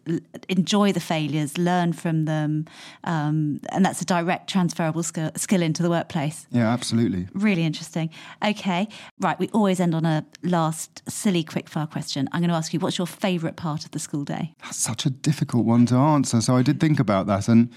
enjoy 0.48 0.92
the 0.92 1.00
failures, 1.00 1.56
learn 1.56 1.92
from 1.92 2.26
them. 2.26 2.66
Um, 3.04 3.60
and 3.70 3.84
that's 3.84 4.02
a 4.02 4.04
direct 4.04 4.50
transferable 4.50 5.02
skill, 5.02 5.30
skill 5.36 5.62
into 5.62 5.82
the 5.82 5.90
workplace. 5.90 6.46
Yeah, 6.50 6.70
absolutely. 6.70 7.28
Really 7.32 7.64
interesting. 7.64 8.10
Okay. 8.44 8.88
Right. 9.18 9.38
We 9.38 9.48
always 9.48 9.80
end 9.80 9.94
on 9.94 10.04
a 10.04 10.26
last 10.42 11.02
silly 11.08 11.42
quickfire 11.44 11.90
question. 11.90 12.28
I'm 12.32 12.40
going 12.40 12.50
to 12.50 12.56
ask 12.56 12.74
you, 12.74 12.80
what's 12.80 12.98
your 12.98 13.06
favourite 13.06 13.56
part 13.56 13.84
of 13.84 13.92
the 13.92 13.98
school 13.98 14.24
day? 14.24 14.54
That's 14.62 14.78
such 14.78 15.06
a 15.06 15.10
difficult 15.10 15.64
one 15.64 15.86
to 15.86 15.94
answer. 15.94 16.40
So 16.42 16.56
I 16.56 16.62
did 16.62 16.80
think 16.80 17.00
about 17.00 17.26
that. 17.28 17.48
And 17.48 17.70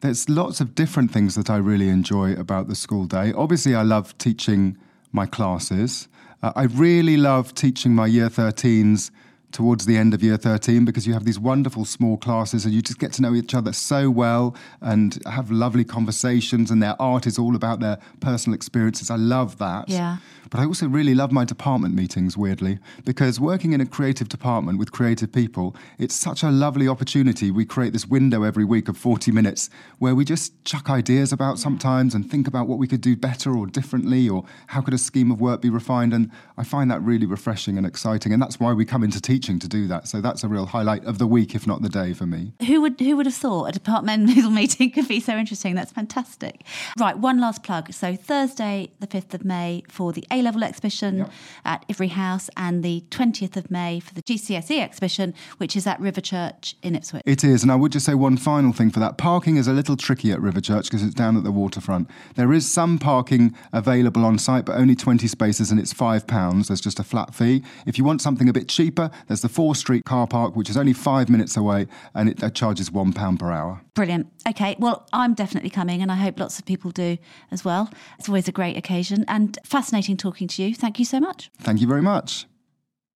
there's 0.00 0.28
lots 0.28 0.60
of 0.60 0.74
different 0.74 1.10
things 1.10 1.34
that 1.34 1.50
I 1.50 1.56
really 1.56 1.88
enjoy 1.88 2.32
about 2.32 2.68
the 2.68 2.74
school 2.74 3.04
day. 3.04 3.32
Obviously, 3.32 3.74
I 3.74 3.82
love 3.82 4.16
teaching 4.18 4.78
my 5.12 5.26
classes. 5.26 6.08
Uh, 6.42 6.52
I 6.56 6.64
really 6.64 7.16
love 7.16 7.54
teaching 7.54 7.94
my 7.94 8.06
year 8.06 8.28
13s 8.28 9.10
towards 9.52 9.86
the 9.86 9.96
end 9.96 10.14
of 10.14 10.22
year 10.22 10.36
13 10.36 10.84
because 10.84 11.06
you 11.06 11.12
have 11.12 11.24
these 11.24 11.38
wonderful 11.38 11.84
small 11.84 12.16
classes 12.16 12.64
and 12.64 12.74
you 12.74 12.82
just 12.82 12.98
get 12.98 13.12
to 13.14 13.22
know 13.22 13.34
each 13.34 13.54
other 13.54 13.72
so 13.72 14.10
well 14.10 14.54
and 14.80 15.18
have 15.26 15.50
lovely 15.50 15.84
conversations 15.84 16.70
and 16.70 16.82
their 16.82 17.00
art 17.00 17.26
is 17.26 17.38
all 17.38 17.56
about 17.56 17.80
their 17.80 17.98
personal 18.20 18.54
experiences. 18.54 19.10
I 19.10 19.16
love 19.16 19.58
that. 19.58 19.88
Yeah. 19.88 20.18
But 20.50 20.58
I 20.58 20.64
also 20.64 20.88
really 20.88 21.14
love 21.14 21.30
my 21.30 21.44
department 21.44 21.94
meetings, 21.94 22.36
weirdly, 22.36 22.80
because 23.04 23.38
working 23.38 23.72
in 23.72 23.80
a 23.80 23.86
creative 23.86 24.28
department 24.28 24.78
with 24.78 24.90
creative 24.90 25.30
people, 25.30 25.76
it's 25.98 26.14
such 26.14 26.42
a 26.42 26.50
lovely 26.50 26.88
opportunity. 26.88 27.52
We 27.52 27.64
create 27.64 27.92
this 27.92 28.06
window 28.06 28.42
every 28.42 28.64
week 28.64 28.88
of 28.88 28.96
40 28.96 29.30
minutes 29.30 29.70
where 29.98 30.14
we 30.14 30.24
just 30.24 30.64
chuck 30.64 30.90
ideas 30.90 31.32
about 31.32 31.60
sometimes 31.60 32.16
and 32.16 32.28
think 32.28 32.48
about 32.48 32.66
what 32.66 32.78
we 32.78 32.88
could 32.88 33.00
do 33.00 33.16
better 33.16 33.54
or 33.54 33.66
differently 33.66 34.28
or 34.28 34.44
how 34.68 34.80
could 34.80 34.94
a 34.94 34.98
scheme 34.98 35.30
of 35.30 35.40
work 35.40 35.62
be 35.62 35.70
refined. 35.70 36.12
And 36.12 36.32
I 36.58 36.64
find 36.64 36.90
that 36.90 37.00
really 37.02 37.26
refreshing 37.26 37.78
and 37.78 37.86
exciting. 37.86 38.32
And 38.32 38.42
that's 38.42 38.58
why 38.58 38.72
we 38.72 38.84
come 38.84 39.04
into 39.04 39.20
teaching 39.20 39.39
to 39.40 39.68
do 39.68 39.86
that. 39.88 40.08
So 40.08 40.20
that's 40.20 40.44
a 40.44 40.48
real 40.48 40.66
highlight 40.66 41.04
of 41.04 41.18
the 41.18 41.26
week, 41.26 41.54
if 41.54 41.66
not 41.66 41.82
the 41.82 41.88
day 41.88 42.12
for 42.12 42.26
me. 42.26 42.52
Who 42.66 42.80
would, 42.82 43.00
who 43.00 43.16
would 43.16 43.26
have 43.26 43.34
thought 43.34 43.66
a 43.66 43.72
departmental 43.72 44.50
meeting 44.50 44.90
could 44.90 45.08
be 45.08 45.20
so 45.20 45.36
interesting? 45.36 45.74
That's 45.74 45.92
fantastic. 45.92 46.64
Right, 46.98 47.18
one 47.18 47.40
last 47.40 47.62
plug. 47.62 47.92
So 47.92 48.16
Thursday, 48.16 48.90
the 49.00 49.06
5th 49.06 49.34
of 49.34 49.44
May, 49.44 49.82
for 49.88 50.12
the 50.12 50.24
A 50.30 50.42
level 50.42 50.62
exhibition 50.62 51.18
yep. 51.18 51.32
at 51.64 51.84
Ivry 51.88 52.08
House 52.08 52.50
and 52.56 52.82
the 52.82 53.04
20th 53.10 53.56
of 53.56 53.70
May 53.70 54.00
for 54.00 54.14
the 54.14 54.22
GCSE 54.22 54.80
exhibition, 54.80 55.34
which 55.58 55.76
is 55.76 55.86
at 55.86 55.98
River 56.00 56.20
Church 56.20 56.76
in 56.82 56.94
Ipswich. 56.94 57.22
It 57.26 57.44
is. 57.44 57.62
And 57.62 57.72
I 57.72 57.76
would 57.76 57.92
just 57.92 58.06
say 58.06 58.14
one 58.14 58.36
final 58.36 58.72
thing 58.72 58.90
for 58.90 59.00
that. 59.00 59.18
Parking 59.18 59.56
is 59.56 59.66
a 59.66 59.72
little 59.72 59.96
tricky 59.96 60.32
at 60.32 60.40
River 60.40 60.60
Church 60.60 60.84
because 60.84 61.02
it's 61.02 61.14
down 61.14 61.36
at 61.36 61.44
the 61.44 61.52
waterfront. 61.52 62.08
There 62.36 62.52
is 62.52 62.70
some 62.70 62.98
parking 62.98 63.54
available 63.72 64.24
on 64.24 64.38
site, 64.38 64.64
but 64.64 64.76
only 64.76 64.94
20 64.94 65.26
spaces 65.26 65.70
and 65.70 65.80
it's 65.80 65.94
£5. 65.94 66.66
There's 66.66 66.80
just 66.80 66.98
a 66.98 67.04
flat 67.04 67.34
fee. 67.34 67.62
If 67.86 67.98
you 67.98 68.04
want 68.04 68.22
something 68.22 68.48
a 68.48 68.52
bit 68.52 68.68
cheaper, 68.68 69.10
there's 69.30 69.42
the 69.42 69.48
Fore 69.48 69.76
Street 69.76 70.04
car 70.04 70.26
park, 70.26 70.56
which 70.56 70.68
is 70.68 70.76
only 70.76 70.92
five 70.92 71.30
minutes 71.30 71.56
away 71.56 71.86
and 72.16 72.28
it 72.28 72.52
charges 72.52 72.90
£1 72.90 73.38
per 73.38 73.52
hour. 73.52 73.80
Brilliant. 73.94 74.26
Okay. 74.48 74.74
Well, 74.80 75.06
I'm 75.12 75.34
definitely 75.34 75.70
coming 75.70 76.02
and 76.02 76.10
I 76.10 76.16
hope 76.16 76.40
lots 76.40 76.58
of 76.58 76.66
people 76.66 76.90
do 76.90 77.16
as 77.52 77.64
well. 77.64 77.92
It's 78.18 78.28
always 78.28 78.48
a 78.48 78.52
great 78.52 78.76
occasion 78.76 79.24
and 79.28 79.56
fascinating 79.64 80.16
talking 80.16 80.48
to 80.48 80.64
you. 80.64 80.74
Thank 80.74 80.98
you 80.98 81.04
so 81.04 81.20
much. 81.20 81.48
Thank 81.60 81.80
you 81.80 81.86
very 81.86 82.02
much. 82.02 82.46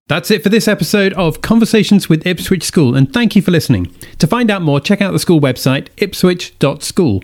That's 0.08 0.30
it 0.30 0.44
for 0.44 0.50
this 0.50 0.68
episode 0.68 1.14
of 1.14 1.42
Conversations 1.42 2.10
with 2.10 2.28
Ipswich 2.28 2.64
School, 2.64 2.94
and 2.94 3.12
thank 3.12 3.36
you 3.36 3.42
for 3.42 3.50
listening. 3.50 3.88
To 4.20 4.28
find 4.28 4.52
out 4.52 4.62
more, 4.62 4.80
check 4.80 5.02
out 5.02 5.14
the 5.14 5.20
school 5.20 5.42
website, 5.42 5.88
ipswich.school. 5.98 7.24